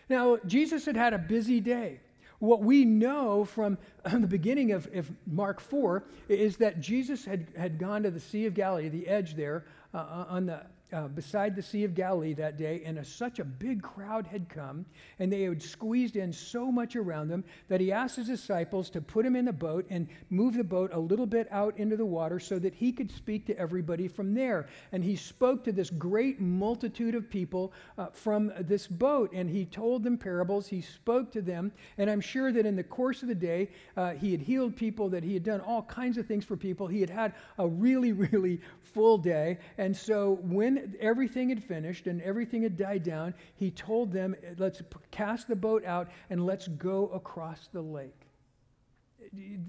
Now, 0.10 0.40
Jesus 0.46 0.84
had 0.84 0.98
had 0.98 1.14
a 1.14 1.18
busy 1.18 1.62
day. 1.62 2.02
What 2.40 2.62
we 2.62 2.84
know 2.84 3.46
from 3.46 3.78
the 4.04 4.28
beginning 4.28 4.72
of, 4.74 4.88
of, 4.94 5.10
Mark 5.26 5.62
4 5.62 6.04
is 6.28 6.58
that 6.58 6.82
Jesus 6.82 7.24
had, 7.24 7.48
had 7.58 7.80
gone 7.80 8.04
to 8.04 8.12
the 8.12 8.20
Sea 8.20 8.46
of 8.46 8.54
Galilee, 8.54 8.90
the 8.90 9.08
edge 9.08 9.36
there, 9.36 9.66
uh, 9.94 9.98
uh, 9.98 10.26
on 10.30 10.46
the 10.48 10.62
uh, 10.96 11.10
beside 11.10 11.58
the 11.58 11.62
Sea 11.62 11.84
of 11.84 11.94
Galilee 11.94 12.34
that 12.34 12.58
day, 12.58 12.82
and 12.86 12.98
a, 13.00 13.04
such 13.04 13.40
a 13.40 13.44
big 13.44 13.82
crowd 13.82 14.26
had 14.26 14.48
come, 14.48 14.86
and 15.20 15.32
they 15.32 15.42
had 15.42 15.62
squeezed 15.62 16.16
in 16.16 16.32
so 16.32 16.72
much 16.72 16.96
around 16.96 17.28
them 17.28 17.44
that 17.68 17.82
he 17.82 17.92
asked 17.92 18.16
his 18.16 18.28
disciples 18.28 18.90
to 18.90 19.02
put 19.02 19.26
him 19.26 19.36
in 19.36 19.44
the 19.44 19.52
boat 19.52 19.86
and 19.90 20.08
move 20.30 20.56
the 20.56 20.64
boat 20.64 20.92
a 20.94 21.00
little 21.00 21.26
bit 21.26 21.50
out 21.52 21.78
into 21.78 21.98
the 21.98 22.06
water 22.06 22.40
so 22.40 22.58
that 22.58 22.74
he 22.74 22.94
could 22.94 23.12
speak 23.12 23.46
to 23.46 23.60
everybody 23.60 24.08
from 24.08 24.34
there. 24.34 24.70
And 24.94 25.04
he 25.04 25.18
spoke 25.18 25.66
to 25.66 25.74
this 25.74 25.90
great 25.90 26.40
multitude 26.40 27.14
of 27.14 27.30
people 27.30 27.74
uh, 27.98 28.08
from 28.14 28.54
this 28.62 28.88
boat, 28.88 29.34
and 29.34 29.50
he 29.50 29.66
told 29.66 30.02
them 30.02 30.18
parables. 30.18 30.66
He 30.66 30.80
spoke 30.80 31.30
to 31.34 31.42
them, 31.42 31.74
and 31.98 32.10
I'm 32.10 32.22
sure 32.22 32.54
that 32.54 32.66
in 32.66 32.78
the 32.78 32.84
course 32.84 33.22
of 33.22 33.28
the 33.28 33.36
day, 33.36 33.70
uh, 33.98 34.12
he 34.12 34.32
had 34.32 34.40
healed 34.40 34.78
people, 34.78 35.10
that 35.10 35.26
he 35.26 35.34
had 35.34 35.44
done 35.44 35.60
all 35.60 35.82
kinds 35.82 36.18
of 36.18 36.26
things 36.26 36.46
for 36.46 36.56
people. 36.56 36.88
He 36.88 37.02
had 37.02 37.10
had 37.10 37.34
a 37.58 37.68
really, 37.68 38.12
really 38.32 38.62
full 38.82 39.18
day. 39.18 39.58
And 39.78 39.96
so 39.96 40.40
when 40.42 40.85
everything 41.00 41.50
had 41.50 41.64
finished 41.64 42.08
and 42.08 42.22
everything 42.22 42.64
had 42.64 42.78
died 42.78 43.04
down, 43.04 43.34
he 43.56 43.72
told 43.72 44.12
them, 44.12 44.36
Let's 44.58 44.82
cast 45.12 45.48
the 45.48 45.56
boat 45.56 45.86
out 45.86 46.10
and 46.30 46.46
let's 46.46 46.68
go 46.68 47.08
across 47.08 47.68
the 47.72 47.82
lake. 47.82 48.28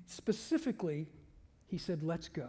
Specifically, 0.07 1.07
he 1.67 1.79
said, 1.79 2.03
Let's 2.03 2.29
go. 2.29 2.49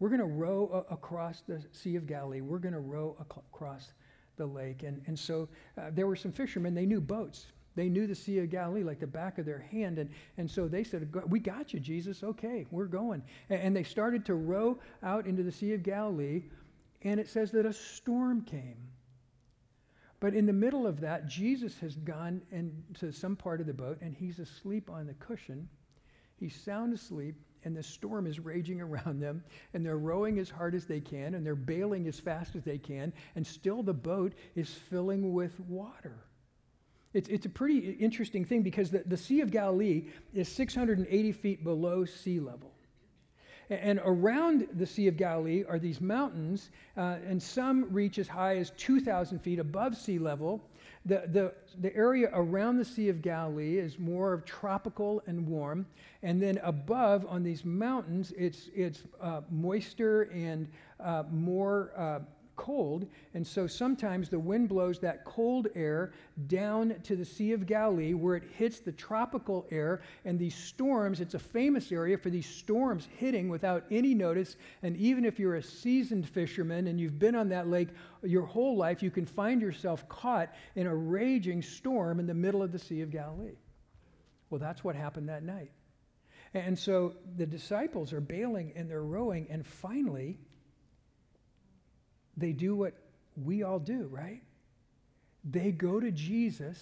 We're 0.00 0.10
going 0.10 0.20
to 0.20 0.26
row 0.26 0.86
across 0.90 1.42
the 1.46 1.60
Sea 1.72 1.96
of 1.96 2.06
Galilee. 2.06 2.40
We're 2.40 2.58
going 2.58 2.74
to 2.74 2.80
row 2.80 3.16
across 3.18 3.92
the 4.36 4.46
lake. 4.46 4.84
And, 4.84 5.02
and 5.06 5.18
so 5.18 5.48
uh, 5.76 5.90
there 5.92 6.06
were 6.06 6.16
some 6.16 6.30
fishermen, 6.30 6.74
they 6.74 6.86
knew 6.86 7.00
boats. 7.00 7.46
They 7.74 7.88
knew 7.88 8.08
the 8.08 8.14
Sea 8.14 8.40
of 8.40 8.50
Galilee 8.50 8.82
like 8.82 8.98
the 8.98 9.06
back 9.06 9.38
of 9.38 9.46
their 9.46 9.60
hand. 9.60 9.98
And, 9.98 10.10
and 10.36 10.50
so 10.50 10.66
they 10.66 10.82
said, 10.82 11.14
We 11.28 11.38
got 11.38 11.72
you, 11.72 11.78
Jesus. 11.78 12.24
Okay, 12.24 12.66
we're 12.72 12.86
going. 12.86 13.22
And, 13.50 13.60
and 13.60 13.76
they 13.76 13.84
started 13.84 14.24
to 14.26 14.34
row 14.34 14.78
out 15.02 15.26
into 15.26 15.44
the 15.44 15.52
Sea 15.52 15.74
of 15.74 15.84
Galilee 15.84 16.42
and 17.02 17.20
it 17.20 17.28
says 17.28 17.52
that 17.52 17.66
a 17.66 17.72
storm 17.72 18.42
came. 18.42 18.76
But 20.20 20.34
in 20.34 20.46
the 20.46 20.52
middle 20.52 20.86
of 20.86 21.00
that, 21.00 21.28
Jesus 21.28 21.78
has 21.78 21.94
gone 21.94 22.42
into 22.50 23.12
some 23.12 23.36
part 23.36 23.60
of 23.60 23.66
the 23.66 23.74
boat 23.74 23.98
and 24.00 24.14
he's 24.14 24.38
asleep 24.38 24.90
on 24.90 25.06
the 25.06 25.14
cushion. 25.14 25.68
He's 26.36 26.54
sound 26.54 26.92
asleep, 26.92 27.36
and 27.64 27.76
the 27.76 27.82
storm 27.82 28.26
is 28.26 28.38
raging 28.38 28.80
around 28.80 29.20
them, 29.20 29.42
and 29.74 29.84
they're 29.84 29.98
rowing 29.98 30.38
as 30.38 30.50
hard 30.50 30.74
as 30.74 30.86
they 30.86 31.00
can, 31.00 31.34
and 31.34 31.44
they're 31.44 31.54
bailing 31.54 32.06
as 32.06 32.18
fast 32.18 32.56
as 32.56 32.64
they 32.64 32.78
can, 32.78 33.12
and 33.34 33.46
still 33.46 33.82
the 33.82 33.94
boat 33.94 34.34
is 34.54 34.72
filling 34.72 35.32
with 35.32 35.58
water. 35.60 36.24
It's, 37.14 37.28
it's 37.28 37.46
a 37.46 37.50
pretty 37.50 37.90
interesting 37.92 38.44
thing 38.44 38.62
because 38.62 38.90
the, 38.90 39.02
the 39.06 39.16
Sea 39.16 39.40
of 39.40 39.50
Galilee 39.50 40.04
is 40.34 40.48
680 40.48 41.32
feet 41.32 41.64
below 41.64 42.04
sea 42.04 42.38
level. 42.38 42.72
And 43.70 44.00
around 44.02 44.66
the 44.74 44.86
Sea 44.86 45.08
of 45.08 45.16
Galilee 45.16 45.64
are 45.68 45.78
these 45.78 46.00
mountains, 46.00 46.70
uh, 46.96 47.16
and 47.26 47.42
some 47.42 47.92
reach 47.92 48.18
as 48.18 48.26
high 48.26 48.56
as 48.56 48.70
2,000 48.78 49.38
feet 49.40 49.58
above 49.58 49.96
sea 49.96 50.18
level. 50.18 50.62
The, 51.04 51.24
the, 51.32 51.54
the 51.80 51.94
area 51.94 52.30
around 52.32 52.78
the 52.78 52.84
Sea 52.84 53.08
of 53.08 53.20
Galilee 53.20 53.78
is 53.78 53.98
more 53.98 54.32
of 54.32 54.44
tropical 54.44 55.22
and 55.26 55.46
warm. 55.46 55.86
And 56.22 56.40
then 56.40 56.58
above 56.62 57.26
on 57.28 57.42
these 57.42 57.64
mountains, 57.64 58.32
it's, 58.36 58.70
it's 58.74 59.04
uh, 59.20 59.42
moister 59.50 60.22
and 60.24 60.66
uh, 61.00 61.24
more 61.30 61.92
uh, 61.96 62.20
cold, 62.58 63.06
and 63.32 63.46
so 63.46 63.66
sometimes 63.66 64.28
the 64.28 64.38
wind 64.38 64.68
blows 64.68 64.98
that 64.98 65.24
cold 65.24 65.68
air 65.74 66.12
down 66.48 66.94
to 67.04 67.16
the 67.16 67.24
Sea 67.24 67.52
of 67.52 67.64
Galilee 67.64 68.12
where 68.12 68.36
it 68.36 68.42
hits 68.58 68.80
the 68.80 68.92
tropical 68.92 69.66
air, 69.70 70.02
and 70.26 70.38
these 70.38 70.54
storms, 70.54 71.20
it's 71.20 71.32
a 71.32 71.38
famous 71.38 71.90
area 71.90 72.18
for 72.18 72.28
these 72.28 72.46
storms 72.46 73.08
hitting 73.16 73.48
without 73.48 73.84
any 73.90 74.12
notice. 74.12 74.56
And 74.82 74.94
even 74.98 75.24
if 75.24 75.38
you're 75.38 75.54
a 75.54 75.62
seasoned 75.62 76.28
fisherman 76.28 76.88
and 76.88 77.00
you've 77.00 77.18
been 77.18 77.34
on 77.34 77.48
that 77.48 77.68
lake 77.68 77.88
your 78.22 78.44
whole 78.44 78.76
life, 78.76 79.02
you 79.02 79.10
can 79.10 79.24
find 79.24 79.62
yourself 79.62 80.06
caught 80.08 80.52
in 80.74 80.86
a 80.86 80.94
raging 80.94 81.62
storm 81.62 82.20
in 82.20 82.26
the 82.26 82.34
middle 82.34 82.62
of 82.62 82.72
the 82.72 82.78
Sea 82.78 83.00
of 83.00 83.10
Galilee. 83.10 83.56
Well, 84.50 84.58
that's 84.58 84.82
what 84.82 84.96
happened 84.96 85.28
that 85.28 85.44
night. 85.44 85.70
And 86.54 86.78
so 86.78 87.14
the 87.36 87.46
disciples 87.46 88.12
are 88.12 88.20
bailing 88.20 88.72
and 88.74 88.90
they're 88.90 89.02
rowing, 89.02 89.46
and 89.50 89.66
finally, 89.66 90.38
they 92.38 92.52
do 92.52 92.74
what 92.74 92.94
we 93.44 93.62
all 93.62 93.78
do, 93.78 94.08
right? 94.10 94.42
They 95.44 95.70
go 95.70 96.00
to 96.00 96.10
Jesus 96.10 96.78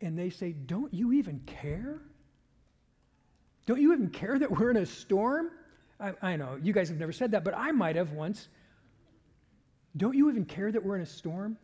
and 0.00 0.18
they 0.18 0.30
say, 0.30 0.52
Don't 0.52 0.92
you 0.92 1.12
even 1.12 1.40
care? 1.46 2.00
Don't 3.66 3.80
you 3.80 3.92
even 3.92 4.08
care 4.08 4.38
that 4.38 4.50
we're 4.50 4.70
in 4.70 4.78
a 4.78 4.86
storm? 4.86 5.50
I, 6.00 6.12
I 6.22 6.36
know 6.36 6.58
you 6.62 6.72
guys 6.72 6.88
have 6.88 6.98
never 6.98 7.12
said 7.12 7.32
that, 7.32 7.44
but 7.44 7.54
I 7.56 7.72
might 7.72 7.96
have 7.96 8.12
once. 8.12 8.48
Don't 9.96 10.16
you 10.16 10.30
even 10.30 10.44
care 10.44 10.70
that 10.70 10.84
we're 10.84 10.96
in 10.96 11.02
a 11.02 11.06
storm? 11.06 11.58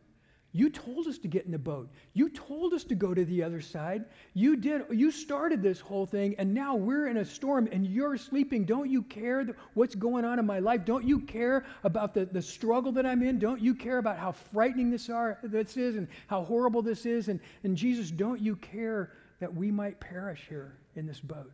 You 0.57 0.71
told 0.71 1.09
us 1.09 1.19
to 1.19 1.27
get 1.27 1.47
in 1.47 1.51
the 1.51 1.59
boat. 1.59 1.91
You 2.13 2.29
told 2.29 2.75
us 2.75 2.85
to 2.85 2.95
go 2.95 3.13
to 3.13 3.25
the 3.25 3.43
other 3.43 3.61
side. 3.61 4.05
You 4.35 4.55
did. 4.55 4.83
You 4.93 5.11
started 5.11 5.65
this 5.65 5.81
whole 5.81 6.07
thing, 6.07 6.37
and 6.39 6.55
now 6.55 6.77
we're 6.77 7.09
in 7.09 7.17
a 7.17 7.25
storm 7.25 7.69
and 7.73 7.85
you're 7.85 8.17
sleeping. 8.17 8.65
Don't 8.65 8.89
you 8.89 9.03
care 9.03 9.57
what's 9.75 9.97
going 9.97 10.25
on 10.25 10.39
in 10.39 10.47
my 10.47 10.61
life? 10.61 10.85
Don't 10.85 11.03
you 11.03 11.19
care 11.19 11.65
about 11.83 12.15
the, 12.15 12.27
the 12.27 12.41
struggle 12.41 12.93
that 12.93 13.05
I'm 13.05 13.21
in? 13.25 13.41
Don't 13.41 13.61
you 13.61 13.75
care 13.75 13.99
about 13.99 14.17
how 14.17 14.31
frightening 14.31 14.91
this, 14.91 15.11
are, 15.11 15.41
this 15.43 15.77
is 15.77 15.97
and 15.97 16.07
how 16.29 16.45
horrible 16.45 16.83
this 16.83 17.05
is? 17.05 17.27
And, 17.27 17.41
and 17.65 17.77
Jesus, 17.77 18.13
don't 18.13 18.41
you 18.41 18.55
care 18.55 19.11
that 19.41 19.53
we 19.53 19.73
might 19.73 19.99
perish 19.99 20.47
here 20.49 20.79
in 20.95 21.05
this 21.05 21.19
boat? 21.19 21.51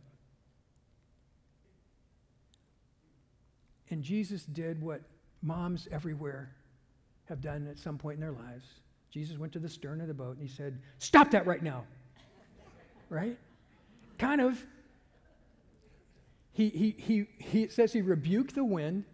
And 3.89 4.03
Jesus 4.03 4.43
did 4.43 4.79
what 4.79 5.01
moms 5.41 5.87
everywhere 5.91 6.53
have 7.25 7.41
done 7.41 7.67
at 7.67 7.79
some 7.79 7.97
point 7.97 8.17
in 8.17 8.21
their 8.21 8.31
lives. 8.31 8.67
Jesus 9.11 9.37
went 9.37 9.51
to 9.53 9.59
the 9.59 9.69
stern 9.69 9.99
of 9.99 10.07
the 10.07 10.13
boat 10.13 10.37
and 10.37 10.41
he 10.41 10.47
said, 10.47 10.79
Stop 10.97 11.31
that 11.31 11.45
right 11.45 11.61
now. 11.61 11.83
right? 13.09 13.37
Kind 14.17 14.39
of. 14.39 14.65
He, 16.53 16.69
he, 16.69 16.95
he, 16.97 17.27
he 17.37 17.67
says 17.67 17.93
he 17.93 18.01
rebuked 18.01 18.55
the 18.55 18.63
wind 18.63 19.05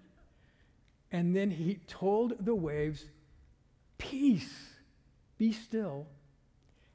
and 1.12 1.36
then 1.36 1.52
he 1.52 1.80
told 1.88 2.34
the 2.40 2.56
waves, 2.56 3.06
Peace, 3.98 4.74
be 5.38 5.52
still. 5.52 6.06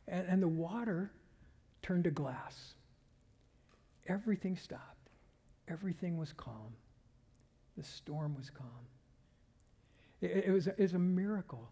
And, 0.06 0.26
and 0.28 0.42
the 0.42 0.48
water 0.48 1.10
turned 1.82 2.04
to 2.04 2.10
glass. 2.10 2.74
Everything 4.06 4.56
stopped, 4.56 5.10
everything 5.68 6.18
was 6.18 6.32
calm. 6.32 6.74
The 7.76 7.84
storm 7.84 8.36
was 8.36 8.50
calm. 8.50 8.68
It, 10.20 10.44
it 10.46 10.50
was, 10.50 10.66
it 10.66 10.78
was 10.78 10.92
a 10.92 10.98
miracle. 10.98 11.70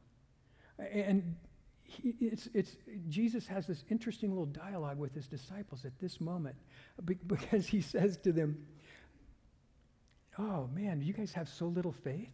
And 0.92 1.36
it's, 2.02 2.48
it's, 2.54 2.76
Jesus 3.08 3.46
has 3.48 3.66
this 3.66 3.84
interesting 3.90 4.30
little 4.30 4.46
dialogue 4.46 4.98
with 4.98 5.14
his 5.14 5.26
disciples 5.26 5.84
at 5.84 5.98
this 5.98 6.20
moment 6.20 6.56
because 7.26 7.66
he 7.66 7.80
says 7.80 8.16
to 8.18 8.32
them, 8.32 8.66
Oh 10.38 10.68
man, 10.74 11.02
you 11.02 11.12
guys 11.12 11.32
have 11.32 11.48
so 11.48 11.66
little 11.66 11.92
faith. 11.92 12.30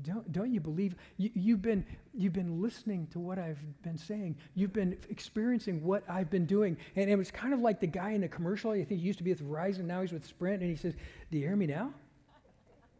Don't, 0.00 0.32
don't 0.32 0.52
you 0.52 0.60
believe? 0.60 0.96
You, 1.16 1.54
have 1.54 1.62
been, 1.62 1.84
you've 2.14 2.32
been 2.32 2.60
listening 2.60 3.06
to 3.12 3.20
what 3.20 3.38
I've 3.38 3.60
been 3.82 3.98
saying. 3.98 4.36
You've 4.54 4.72
been 4.72 4.96
experiencing 5.10 5.84
what 5.84 6.02
I've 6.08 6.30
been 6.30 6.46
doing. 6.46 6.76
And 6.96 7.10
it 7.10 7.16
was 7.16 7.30
kind 7.30 7.52
of 7.52 7.60
like 7.60 7.78
the 7.78 7.86
guy 7.86 8.12
in 8.12 8.22
the 8.22 8.28
commercial. 8.28 8.70
I 8.70 8.84
think 8.84 9.00
he 9.00 9.06
used 9.06 9.18
to 9.18 9.24
be 9.24 9.30
with 9.30 9.46
Verizon, 9.46 9.84
now 9.84 10.00
he's 10.00 10.12
with 10.12 10.26
Sprint. 10.26 10.62
And 10.62 10.70
he 10.70 10.76
says, 10.76 10.94
Do 11.30 11.38
you 11.38 11.46
hear 11.46 11.56
me 11.56 11.66
now? 11.66 11.92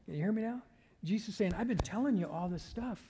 Can 0.04 0.14
you 0.14 0.20
hear 0.20 0.32
me 0.32 0.42
now? 0.42 0.62
Jesus 1.02 1.34
saying, 1.34 1.54
I've 1.54 1.66
been 1.66 1.78
telling 1.78 2.16
you 2.16 2.28
all 2.28 2.48
this 2.48 2.62
stuff. 2.62 3.00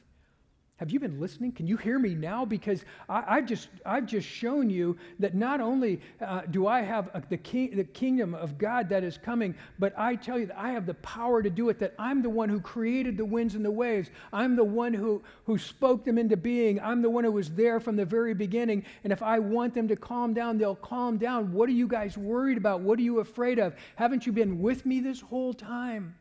Have 0.82 0.90
you 0.90 0.98
been 0.98 1.20
listening? 1.20 1.52
Can 1.52 1.68
you 1.68 1.76
hear 1.76 2.00
me 2.00 2.12
now? 2.12 2.44
Because 2.44 2.84
I, 3.08 3.36
have 3.36 3.46
just, 3.46 3.68
I've 3.86 4.04
just 4.04 4.26
shown 4.26 4.68
you 4.68 4.98
that 5.20 5.32
not 5.32 5.60
only 5.60 6.00
uh, 6.20 6.40
do 6.50 6.66
I 6.66 6.80
have 6.80 7.08
a, 7.14 7.22
the, 7.30 7.36
king, 7.36 7.76
the 7.76 7.84
kingdom 7.84 8.34
of 8.34 8.58
God 8.58 8.88
that 8.88 9.04
is 9.04 9.16
coming, 9.16 9.54
but 9.78 9.96
I 9.96 10.16
tell 10.16 10.40
you 10.40 10.46
that 10.46 10.58
I 10.58 10.72
have 10.72 10.86
the 10.86 10.94
power 10.94 11.40
to 11.40 11.48
do 11.48 11.68
it, 11.68 11.78
that 11.78 11.94
I'm 12.00 12.20
the 12.20 12.30
one 12.30 12.48
who 12.48 12.60
created 12.60 13.16
the 13.16 13.24
winds 13.24 13.54
and 13.54 13.64
the 13.64 13.70
waves. 13.70 14.10
I'm 14.32 14.56
the 14.56 14.64
one 14.64 14.92
who, 14.92 15.22
who 15.46 15.56
spoke 15.56 16.04
them 16.04 16.18
into 16.18 16.36
being. 16.36 16.80
I'm 16.80 17.00
the 17.00 17.10
one 17.10 17.22
who 17.22 17.30
was 17.30 17.50
there 17.50 17.78
from 17.78 17.94
the 17.94 18.04
very 18.04 18.34
beginning. 18.34 18.84
And 19.04 19.12
if 19.12 19.22
I 19.22 19.38
want 19.38 19.74
them 19.74 19.86
to 19.86 19.94
calm 19.94 20.34
down, 20.34 20.58
they'll 20.58 20.74
calm 20.74 21.16
down. 21.16 21.52
What 21.52 21.68
are 21.68 21.72
you 21.72 21.86
guys 21.86 22.18
worried 22.18 22.58
about? 22.58 22.80
What 22.80 22.98
are 22.98 23.02
you 23.02 23.20
afraid 23.20 23.60
of? 23.60 23.76
Haven't 23.94 24.26
you 24.26 24.32
been 24.32 24.60
with 24.60 24.84
me 24.84 24.98
this 24.98 25.20
whole 25.20 25.54
time? 25.54 26.16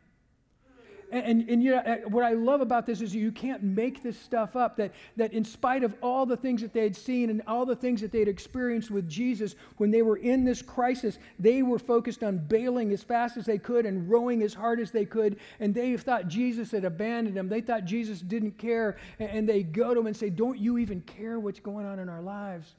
And, 1.11 1.49
and, 1.49 1.61
you 1.61 1.71
know, 1.71 1.79
uh, 1.79 1.97
what 2.07 2.23
I 2.23 2.31
love 2.31 2.61
about 2.61 2.85
this 2.85 3.01
is 3.01 3.13
you 3.13 3.33
can't 3.33 3.61
make 3.61 4.01
this 4.01 4.17
stuff 4.17 4.55
up. 4.55 4.77
That, 4.77 4.93
that 5.17 5.33
in 5.33 5.43
spite 5.43 5.83
of 5.83 5.93
all 6.01 6.25
the 6.25 6.37
things 6.37 6.61
that 6.61 6.71
they 6.71 6.83
had 6.83 6.95
seen 6.95 7.29
and 7.29 7.41
all 7.47 7.65
the 7.65 7.75
things 7.75 7.99
that 7.99 8.13
they 8.13 8.19
had 8.19 8.29
experienced 8.29 8.89
with 8.89 9.09
Jesus, 9.09 9.55
when 9.75 9.91
they 9.91 10.03
were 10.03 10.15
in 10.15 10.45
this 10.45 10.61
crisis, 10.61 11.19
they 11.37 11.63
were 11.63 11.79
focused 11.79 12.23
on 12.23 12.37
bailing 12.37 12.93
as 12.93 13.03
fast 13.03 13.35
as 13.35 13.45
they 13.45 13.57
could 13.57 13.85
and 13.85 14.09
rowing 14.09 14.41
as 14.41 14.53
hard 14.53 14.79
as 14.79 14.91
they 14.91 15.03
could. 15.03 15.37
And 15.59 15.75
they 15.75 15.97
thought 15.97 16.29
Jesus 16.29 16.71
had 16.71 16.85
abandoned 16.85 17.35
them. 17.35 17.49
They 17.49 17.61
thought 17.61 17.83
Jesus 17.83 18.21
didn't 18.21 18.57
care. 18.57 18.95
And, 19.19 19.29
and 19.31 19.49
they 19.49 19.63
go 19.63 19.93
to 19.93 19.99
him 19.99 20.07
and 20.07 20.15
say, 20.15 20.29
Don't 20.29 20.57
you 20.57 20.77
even 20.77 21.01
care 21.01 21.41
what's 21.41 21.59
going 21.59 21.85
on 21.85 21.99
in 21.99 22.07
our 22.07 22.21
lives? 22.21 22.75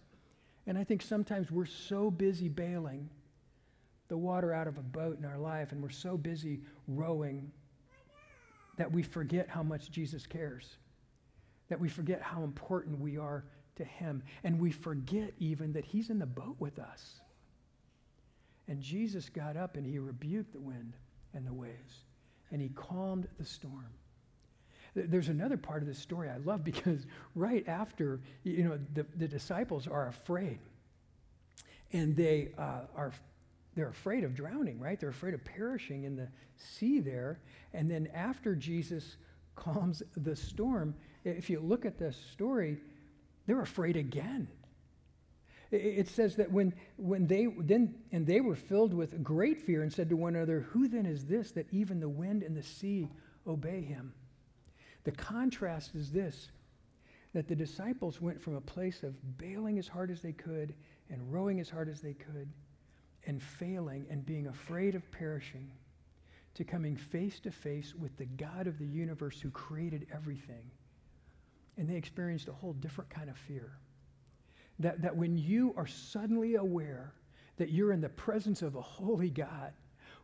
And 0.66 0.78
I 0.78 0.84
think 0.84 1.02
sometimes 1.02 1.50
we're 1.50 1.66
so 1.66 2.10
busy 2.10 2.48
bailing 2.48 3.10
the 4.08 4.16
water 4.16 4.52
out 4.52 4.68
of 4.68 4.78
a 4.78 4.82
boat 4.82 5.18
in 5.18 5.24
our 5.24 5.38
life, 5.38 5.72
and 5.72 5.82
we're 5.82 5.88
so 5.88 6.16
busy 6.16 6.60
rowing 6.86 7.50
that 8.76 8.90
we 8.90 9.02
forget 9.02 9.48
how 9.48 9.62
much 9.62 9.90
Jesus 9.90 10.26
cares, 10.26 10.76
that 11.68 11.80
we 11.80 11.88
forget 11.88 12.22
how 12.22 12.42
important 12.42 12.98
we 13.00 13.18
are 13.18 13.44
to 13.76 13.84
Him, 13.84 14.22
and 14.44 14.58
we 14.58 14.70
forget 14.70 15.32
even 15.38 15.72
that 15.72 15.84
He's 15.84 16.10
in 16.10 16.18
the 16.18 16.26
boat 16.26 16.56
with 16.58 16.78
us. 16.78 17.20
And 18.68 18.80
Jesus 18.80 19.28
got 19.28 19.56
up 19.56 19.76
and 19.76 19.86
He 19.86 19.98
rebuked 19.98 20.52
the 20.52 20.60
wind 20.60 20.94
and 21.34 21.46
the 21.46 21.52
waves, 21.52 22.04
and 22.50 22.60
He 22.60 22.68
calmed 22.68 23.28
the 23.38 23.44
storm. 23.44 23.88
There's 24.94 25.28
another 25.28 25.56
part 25.56 25.80
of 25.80 25.88
this 25.88 25.98
story 25.98 26.28
I 26.28 26.36
love 26.36 26.64
because 26.64 27.06
right 27.34 27.66
after, 27.66 28.20
you 28.42 28.64
know, 28.64 28.78
the, 28.92 29.06
the 29.16 29.28
disciples 29.28 29.86
are 29.86 30.08
afraid. 30.08 30.58
And 31.94 32.16
they 32.16 32.52
uh, 32.58 32.82
are 32.94 33.12
they're 33.74 33.88
afraid 33.88 34.24
of 34.24 34.34
drowning, 34.34 34.78
right? 34.78 34.98
They're 34.98 35.08
afraid 35.08 35.34
of 35.34 35.44
perishing 35.44 36.04
in 36.04 36.16
the 36.16 36.28
sea 36.56 37.00
there. 37.00 37.40
And 37.72 37.90
then 37.90 38.08
after 38.14 38.54
Jesus 38.54 39.16
calms 39.54 40.02
the 40.16 40.36
storm, 40.36 40.94
if 41.24 41.48
you 41.48 41.60
look 41.60 41.86
at 41.86 41.98
the 41.98 42.12
story, 42.12 42.78
they're 43.46 43.62
afraid 43.62 43.96
again. 43.96 44.48
It 45.70 46.08
says 46.08 46.36
that 46.36 46.52
when, 46.52 46.74
when 46.96 47.26
they 47.26 47.46
then 47.46 47.94
and 48.12 48.26
they 48.26 48.42
were 48.42 48.56
filled 48.56 48.92
with 48.92 49.22
great 49.22 49.62
fear 49.62 49.82
and 49.82 49.90
said 49.90 50.10
to 50.10 50.16
one 50.16 50.36
another, 50.36 50.66
Who 50.72 50.86
then 50.86 51.06
is 51.06 51.24
this 51.24 51.52
that 51.52 51.66
even 51.72 51.98
the 51.98 52.10
wind 52.10 52.42
and 52.42 52.54
the 52.54 52.62
sea 52.62 53.08
obey 53.46 53.80
him? 53.80 54.12
The 55.04 55.12
contrast 55.12 55.94
is 55.94 56.10
this 56.10 56.50
that 57.32 57.48
the 57.48 57.56
disciples 57.56 58.20
went 58.20 58.42
from 58.42 58.54
a 58.54 58.60
place 58.60 59.02
of 59.02 59.38
bailing 59.38 59.78
as 59.78 59.88
hard 59.88 60.10
as 60.10 60.20
they 60.20 60.32
could 60.32 60.74
and 61.08 61.32
rowing 61.32 61.60
as 61.60 61.70
hard 61.70 61.88
as 61.88 62.02
they 62.02 62.12
could 62.12 62.50
and 63.26 63.42
failing 63.42 64.06
and 64.10 64.24
being 64.24 64.46
afraid 64.46 64.94
of 64.94 65.10
perishing 65.10 65.70
to 66.54 66.64
coming 66.64 66.96
face 66.96 67.40
to 67.40 67.50
face 67.50 67.94
with 67.94 68.16
the 68.18 68.26
God 68.26 68.66
of 68.66 68.78
the 68.78 68.86
universe 68.86 69.40
who 69.40 69.50
created 69.50 70.06
everything. 70.12 70.70
And 71.78 71.88
they 71.88 71.96
experienced 71.96 72.48
a 72.48 72.52
whole 72.52 72.74
different 72.74 73.10
kind 73.10 73.30
of 73.30 73.36
fear. 73.36 73.72
That, 74.78 75.02
that 75.02 75.16
when 75.16 75.36
you 75.36 75.72
are 75.76 75.86
suddenly 75.86 76.56
aware 76.56 77.14
that 77.56 77.70
you're 77.70 77.92
in 77.92 78.00
the 78.00 78.08
presence 78.08 78.62
of 78.62 78.74
a 78.74 78.80
holy 78.80 79.30
God, 79.30 79.72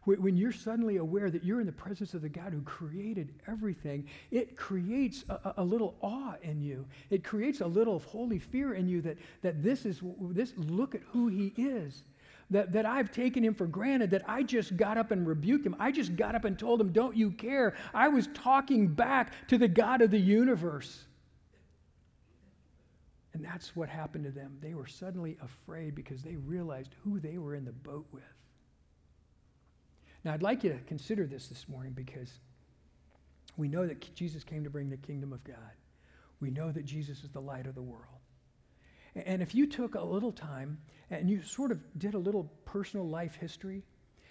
when 0.04 0.36
you're 0.38 0.52
suddenly 0.52 0.96
aware 0.96 1.30
that 1.30 1.44
you're 1.44 1.60
in 1.60 1.66
the 1.66 1.72
presence 1.72 2.14
of 2.14 2.22
the 2.22 2.28
God 2.30 2.52
who 2.52 2.62
created 2.62 3.34
everything, 3.46 4.06
it 4.30 4.56
creates 4.56 5.24
a, 5.28 5.54
a, 5.58 5.64
little 5.64 5.96
awe 6.00 6.34
in 6.42 6.62
you. 6.62 6.86
It 7.10 7.22
creates 7.22 7.60
a 7.60 7.66
little 7.66 7.98
holy 7.98 8.38
fear 8.38 8.72
in 8.72 8.88
you 8.88 9.02
that, 9.02 9.18
that 9.42 9.62
this 9.62 9.84
is 9.84 10.00
this 10.30 10.54
look 10.56 10.94
at 10.94 11.02
who 11.10 11.28
he 11.28 11.52
is 11.58 12.04
that, 12.50 12.72
that 12.72 12.86
I've 12.86 13.10
taken 13.10 13.44
him 13.44 13.54
for 13.54 13.66
granted, 13.66 14.10
that 14.10 14.22
I 14.26 14.42
just 14.42 14.76
got 14.76 14.96
up 14.96 15.10
and 15.10 15.26
rebuked 15.26 15.66
him. 15.66 15.76
I 15.78 15.92
just 15.92 16.16
got 16.16 16.34
up 16.34 16.44
and 16.44 16.58
told 16.58 16.80
him, 16.80 16.92
Don't 16.92 17.16
you 17.16 17.30
care? 17.30 17.74
I 17.92 18.08
was 18.08 18.28
talking 18.34 18.88
back 18.88 19.32
to 19.48 19.58
the 19.58 19.68
God 19.68 20.00
of 20.00 20.10
the 20.10 20.18
universe. 20.18 21.04
And 23.34 23.44
that's 23.44 23.76
what 23.76 23.88
happened 23.88 24.24
to 24.24 24.30
them. 24.30 24.56
They 24.60 24.74
were 24.74 24.86
suddenly 24.86 25.36
afraid 25.42 25.94
because 25.94 26.22
they 26.22 26.36
realized 26.36 26.94
who 27.04 27.20
they 27.20 27.38
were 27.38 27.54
in 27.54 27.64
the 27.64 27.72
boat 27.72 28.06
with. 28.10 28.22
Now, 30.24 30.32
I'd 30.32 30.42
like 30.42 30.64
you 30.64 30.70
to 30.70 30.78
consider 30.86 31.26
this 31.26 31.46
this 31.46 31.68
morning 31.68 31.92
because 31.92 32.40
we 33.56 33.68
know 33.68 33.86
that 33.86 34.14
Jesus 34.14 34.42
came 34.42 34.64
to 34.64 34.70
bring 34.70 34.90
the 34.90 34.96
kingdom 34.96 35.32
of 35.32 35.44
God. 35.44 35.56
We 36.40 36.50
know 36.50 36.72
that 36.72 36.84
Jesus 36.84 37.22
is 37.22 37.30
the 37.30 37.40
light 37.40 37.66
of 37.66 37.74
the 37.74 37.82
world. 37.82 38.17
And 39.26 39.42
if 39.42 39.54
you 39.54 39.66
took 39.66 39.94
a 39.94 40.02
little 40.02 40.32
time 40.32 40.78
and 41.10 41.28
you 41.28 41.42
sort 41.42 41.70
of 41.70 41.80
did 41.98 42.14
a 42.14 42.18
little 42.18 42.52
personal 42.64 43.08
life 43.08 43.34
history 43.34 43.82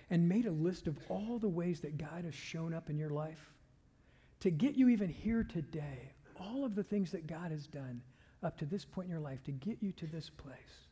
and 0.10 0.30
made 0.30 0.46
a 0.46 0.52
list 0.52 0.88
of 0.88 0.98
all 1.10 1.40
the 1.40 1.50
ways 1.50 1.82
that 1.82 1.98
God 1.98 2.24
has 2.24 2.36
shown 2.36 2.74
up 2.74 2.90
in 2.90 2.98
your 2.98 3.10
life 3.10 3.52
to 4.42 4.52
get 4.52 4.76
you 4.76 4.90
even 4.90 5.10
here 5.10 5.44
today, 5.44 6.12
all 6.40 6.64
of 6.64 6.76
the 6.76 6.84
things 6.84 7.12
that 7.12 7.28
God 7.28 7.52
has 7.52 7.68
done 7.68 8.02
up 8.44 8.58
to 8.60 8.66
this 8.66 8.86
point 8.86 9.06
in 9.06 9.12
your 9.12 9.20
life 9.20 9.44
to 9.44 9.52
get 9.52 9.78
you 9.82 9.92
to 9.94 10.06
this 10.06 10.30
place, 10.30 10.88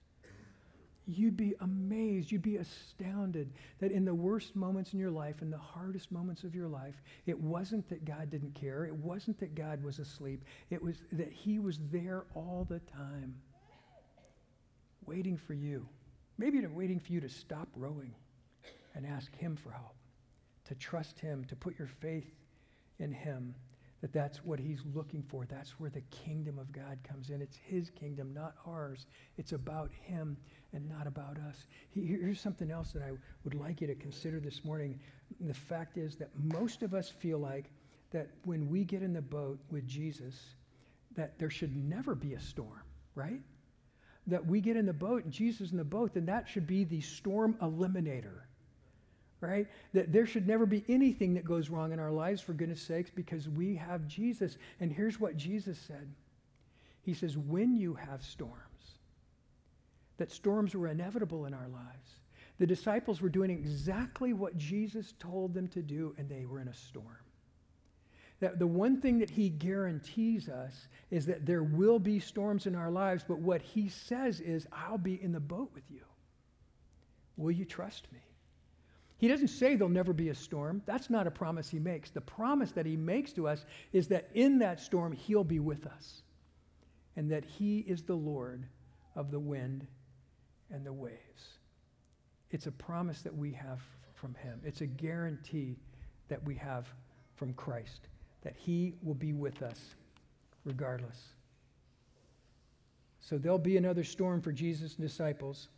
you'd 1.05 1.37
be 1.37 1.53
amazed, 1.61 2.31
you'd 2.31 2.41
be 2.41 2.57
astounded 2.57 3.53
that 3.79 3.91
in 3.91 4.05
the 4.05 4.15
worst 4.15 4.55
moments 4.55 4.93
in 4.93 4.99
your 4.99 5.11
life, 5.11 5.41
in 5.41 5.51
the 5.51 5.57
hardest 5.57 6.11
moments 6.11 6.43
of 6.43 6.55
your 6.55 6.67
life, 6.67 6.95
it 7.27 7.39
wasn't 7.39 7.87
that 7.89 8.03
God 8.03 8.31
didn't 8.31 8.55
care, 8.55 8.85
it 8.85 8.95
wasn't 8.95 9.39
that 9.39 9.53
God 9.53 9.83
was 9.83 9.99
asleep, 9.99 10.43
it 10.71 10.81
was 10.81 10.97
that 11.11 11.31
He 11.31 11.59
was 11.59 11.79
there 11.91 12.25
all 12.33 12.65
the 12.67 12.79
time, 12.79 13.35
waiting 15.07 15.37
for 15.37 15.53
you. 15.53 15.87
Maybe 16.37 16.65
waiting 16.65 16.99
for 16.99 17.11
you 17.11 17.21
to 17.21 17.29
stop 17.29 17.69
rowing 17.75 18.13
and 18.93 19.05
ask 19.05 19.33
Him 19.35 19.55
for 19.55 19.71
help, 19.71 19.95
to 20.65 20.75
trust 20.75 21.19
Him, 21.19 21.45
to 21.45 21.55
put 21.55 21.77
your 21.79 21.87
faith 21.87 22.29
in 22.99 23.11
Him 23.11 23.55
that 24.05 24.13
that's 24.13 24.45
what 24.45 24.59
he's 24.59 24.81
looking 24.93 25.23
for. 25.23 25.45
That's 25.45 25.79
where 25.79 25.89
the 25.89 26.03
kingdom 26.11 26.59
of 26.59 26.71
God 26.71 26.99
comes 27.03 27.31
in. 27.31 27.41
It's 27.41 27.57
his 27.57 27.89
kingdom, 27.89 28.35
not 28.35 28.53
ours. 28.67 29.07
It's 29.37 29.51
about 29.51 29.89
him 30.03 30.37
and 30.73 30.87
not 30.87 31.07
about 31.07 31.39
us. 31.39 31.65
Here's 31.89 32.39
something 32.39 32.69
else 32.69 32.91
that 32.91 33.01
I 33.01 33.11
would 33.43 33.55
like 33.55 33.81
you 33.81 33.87
to 33.87 33.95
consider 33.95 34.39
this 34.39 34.63
morning. 34.63 34.99
The 35.39 35.55
fact 35.55 35.97
is 35.97 36.17
that 36.17 36.29
most 36.37 36.83
of 36.83 36.93
us 36.93 37.09
feel 37.09 37.39
like 37.39 37.71
that 38.11 38.29
when 38.43 38.69
we 38.69 38.83
get 38.83 39.01
in 39.01 39.11
the 39.11 39.23
boat 39.23 39.59
with 39.71 39.87
Jesus, 39.87 40.39
that 41.15 41.39
there 41.39 41.49
should 41.49 41.75
never 41.75 42.13
be 42.13 42.35
a 42.35 42.39
storm, 42.39 42.83
right? 43.15 43.41
That 44.27 44.45
we 44.45 44.61
get 44.61 44.77
in 44.77 44.85
the 44.85 44.93
boat 44.93 45.23
and 45.23 45.31
Jesus 45.31 45.71
in 45.71 45.77
the 45.77 45.83
boat, 45.83 46.13
then 46.13 46.25
that 46.25 46.47
should 46.47 46.65
be 46.65 46.83
the 46.83 47.01
storm 47.01 47.55
eliminator 47.61 48.41
right? 49.41 49.67
That 49.93 50.11
there 50.11 50.25
should 50.25 50.47
never 50.47 50.65
be 50.65 50.83
anything 50.87 51.33
that 51.35 51.45
goes 51.45 51.69
wrong 51.69 51.91
in 51.91 51.99
our 51.99 52.11
lives, 52.11 52.41
for 52.41 52.53
goodness 52.53 52.81
sakes, 52.81 53.09
because 53.09 53.47
we 53.49 53.75
have 53.75 54.07
Jesus. 54.07 54.57
And 54.79 54.91
here's 54.91 55.19
what 55.19 55.37
Jesus 55.37 55.77
said 55.77 56.13
He 57.01 57.13
says, 57.13 57.37
When 57.37 57.75
you 57.75 57.93
have 57.93 58.23
storms, 58.23 58.99
that 60.17 60.31
storms 60.31 60.75
were 60.75 60.87
inevitable 60.87 61.45
in 61.45 61.53
our 61.53 61.67
lives. 61.67 62.09
The 62.57 62.65
disciples 62.65 63.21
were 63.21 63.29
doing 63.29 63.49
exactly 63.49 64.31
what 64.31 64.57
Jesus 64.57 65.13
told 65.19 65.53
them 65.53 65.67
to 65.69 65.81
do, 65.81 66.15
and 66.17 66.29
they 66.29 66.45
were 66.45 66.61
in 66.61 66.69
a 66.69 66.73
storm. 66.73 67.24
That 68.41 68.59
the 68.59 68.67
one 68.67 68.99
thing 68.99 69.19
that 69.19 69.29
he 69.29 69.49
guarantees 69.49 70.49
us 70.49 70.87
is 71.09 71.25
that 71.27 71.45
there 71.45 71.63
will 71.63 71.99
be 71.99 72.19
storms 72.19 72.67
in 72.67 72.75
our 72.75 72.91
lives, 72.91 73.23
but 73.25 73.39
what 73.39 73.61
he 73.61 73.87
says 73.87 74.41
is, 74.41 74.67
I'll 74.71 74.97
be 74.97 75.21
in 75.21 75.31
the 75.31 75.39
boat 75.39 75.71
with 75.73 75.89
you. 75.89 76.01
Will 77.37 77.51
you 77.51 77.65
trust 77.65 78.11
me? 78.11 78.19
He 79.17 79.29
doesn't 79.29 79.47
say 79.47 79.75
there'll 79.75 79.89
never 79.89 80.11
be 80.11 80.29
a 80.29 80.35
storm. 80.35 80.81
That's 80.85 81.09
not 81.09 81.27
a 81.27 81.31
promise 81.31 81.69
he 81.69 81.79
makes. 81.79 82.11
The 82.11 82.21
promise 82.21 82.71
that 82.73 82.85
he 82.85 82.97
makes 82.97 83.31
to 83.33 83.47
us 83.47 83.65
is 83.93 84.09
that 84.09 84.29
in 84.33 84.59
that 84.59 84.81
storm, 84.81 85.13
he'll 85.13 85.45
be 85.45 85.59
with 85.59 85.85
us 85.87 86.21
and 87.15 87.31
that 87.31 87.45
he 87.45 87.79
is 87.79 88.03
the 88.03 88.15
Lord 88.15 88.65
of 89.15 89.31
the 89.31 89.39
wind 89.39 89.87
and 90.69 90.85
the 90.85 90.91
waves. 90.91 91.59
It's 92.51 92.67
a 92.67 92.71
promise 92.71 93.21
that 93.21 93.35
we 93.35 93.53
have 93.53 93.79
from 94.13 94.35
him, 94.35 94.61
it's 94.63 94.81
a 94.81 94.87
guarantee 94.87 95.77
that 96.29 96.43
we 96.43 96.55
have 96.55 96.87
from 97.35 97.53
Christ 97.53 98.07
that 98.45 98.55
he 98.55 98.93
will 99.01 99.15
be 99.15 99.33
with 99.33 99.63
us 99.63 99.95
regardless. 100.65 101.19
So 103.19 103.39
there'll 103.39 103.57
be 103.57 103.75
another 103.75 104.03
storm 104.03 104.39
for 104.39 104.51
Jesus' 104.51 104.93
disciples. 104.93 105.69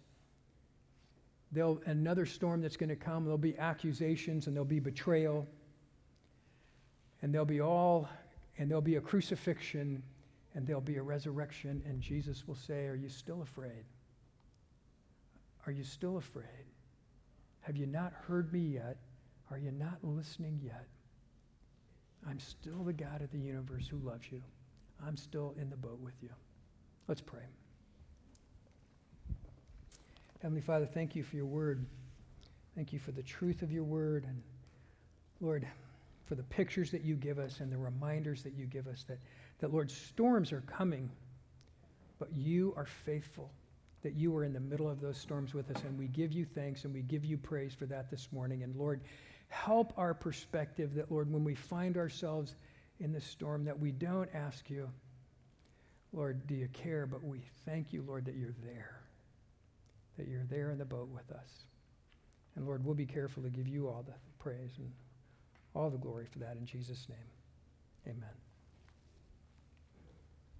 There'll 1.53 1.81
another 1.85 2.25
storm 2.25 2.61
that's 2.61 2.75
going 2.75 2.89
to 2.89 2.97
come. 2.97 3.23
There'll 3.23 3.37
be 3.37 3.57
accusations 3.57 4.47
and 4.47 4.55
there'll 4.55 4.65
be 4.65 4.81
betrayal. 4.81 5.47
And 7.21 7.33
there'll 7.33 7.45
be 7.45 7.61
all, 7.61 8.09
and 8.57 8.69
there'll 8.69 8.81
be 8.81 8.97
a 8.97 9.01
crucifixion 9.01 10.03
and 10.53 10.67
there'll 10.67 10.81
be 10.81 10.97
a 10.97 11.01
resurrection. 11.01 11.81
And 11.87 12.01
Jesus 12.01 12.45
will 12.49 12.55
say, 12.55 12.87
Are 12.87 12.95
you 12.95 13.07
still 13.07 13.41
afraid? 13.41 13.85
Are 15.65 15.71
you 15.71 15.85
still 15.85 16.17
afraid? 16.17 16.65
Have 17.61 17.77
you 17.77 17.85
not 17.85 18.11
heard 18.27 18.51
me 18.51 18.59
yet? 18.59 18.97
Are 19.49 19.57
you 19.57 19.71
not 19.71 19.99
listening 20.03 20.59
yet? 20.61 20.85
I'm 22.27 22.39
still 22.39 22.83
the 22.83 22.93
God 22.93 23.21
of 23.21 23.31
the 23.31 23.39
universe 23.39 23.87
who 23.87 23.97
loves 23.97 24.31
you. 24.31 24.41
I'm 25.05 25.15
still 25.15 25.55
in 25.59 25.69
the 25.69 25.77
boat 25.77 25.99
with 26.01 26.15
you. 26.21 26.29
Let's 27.07 27.21
pray. 27.21 27.45
Heavenly 30.41 30.61
Father, 30.61 30.85
thank 30.85 31.15
you 31.15 31.23
for 31.23 31.35
your 31.35 31.45
word. 31.45 31.85
Thank 32.75 32.93
you 32.93 32.99
for 32.99 33.11
the 33.11 33.23
truth 33.23 33.61
of 33.61 33.71
your 33.71 33.83
word. 33.83 34.25
And 34.25 34.41
Lord, 35.41 35.67
for 36.25 36.35
the 36.35 36.43
pictures 36.43 36.91
that 36.91 37.03
you 37.03 37.15
give 37.15 37.39
us 37.39 37.59
and 37.59 37.71
the 37.71 37.77
reminders 37.77 38.43
that 38.43 38.53
you 38.53 38.65
give 38.65 38.87
us 38.87 39.03
that, 39.07 39.19
that 39.59 39.71
Lord, 39.71 39.89
storms 39.89 40.51
are 40.51 40.61
coming, 40.61 41.09
but 42.19 42.29
you 42.35 42.73
are 42.75 42.85
faithful, 42.85 43.49
that 44.03 44.13
you 44.13 44.35
are 44.35 44.43
in 44.43 44.53
the 44.53 44.59
middle 44.59 44.89
of 44.89 44.99
those 44.99 45.17
storms 45.17 45.53
with 45.53 45.71
us. 45.71 45.81
And 45.83 45.97
we 45.97 46.07
give 46.07 46.33
you 46.33 46.45
thanks 46.45 46.83
and 46.83 46.93
we 46.93 47.01
give 47.01 47.23
you 47.23 47.37
praise 47.37 47.73
for 47.73 47.85
that 47.85 48.11
this 48.11 48.27
morning. 48.31 48.63
And 48.63 48.75
Lord, 48.75 49.01
help 49.49 49.93
our 49.97 50.13
perspective 50.13 50.95
that, 50.95 51.11
Lord, 51.11 51.31
when 51.31 51.43
we 51.43 51.55
find 51.55 51.97
ourselves 51.97 52.55
in 52.99 53.11
the 53.11 53.21
storm, 53.21 53.65
that 53.65 53.79
we 53.79 53.91
don't 53.91 54.29
ask 54.33 54.69
you, 54.69 54.89
Lord, 56.13 56.47
do 56.47 56.55
you 56.55 56.67
care? 56.69 57.05
But 57.05 57.23
we 57.23 57.41
thank 57.65 57.93
you, 57.93 58.03
Lord, 58.07 58.25
that 58.25 58.35
you're 58.35 58.55
there 58.63 58.97
that 60.17 60.27
you're 60.27 60.45
there 60.49 60.71
in 60.71 60.77
the 60.77 60.85
boat 60.85 61.09
with 61.09 61.31
us. 61.31 61.65
And 62.55 62.65
Lord, 62.65 62.83
we'll 62.83 62.95
be 62.95 63.05
careful 63.05 63.43
to 63.43 63.49
give 63.49 63.67
you 63.67 63.87
all 63.87 64.03
the 64.05 64.13
praise 64.39 64.71
and 64.77 64.91
all 65.75 65.89
the 65.89 65.97
glory 65.97 66.25
for 66.25 66.39
that 66.39 66.57
in 66.57 66.65
Jesus' 66.65 67.07
name. 67.07 68.15
Amen. 68.15 68.46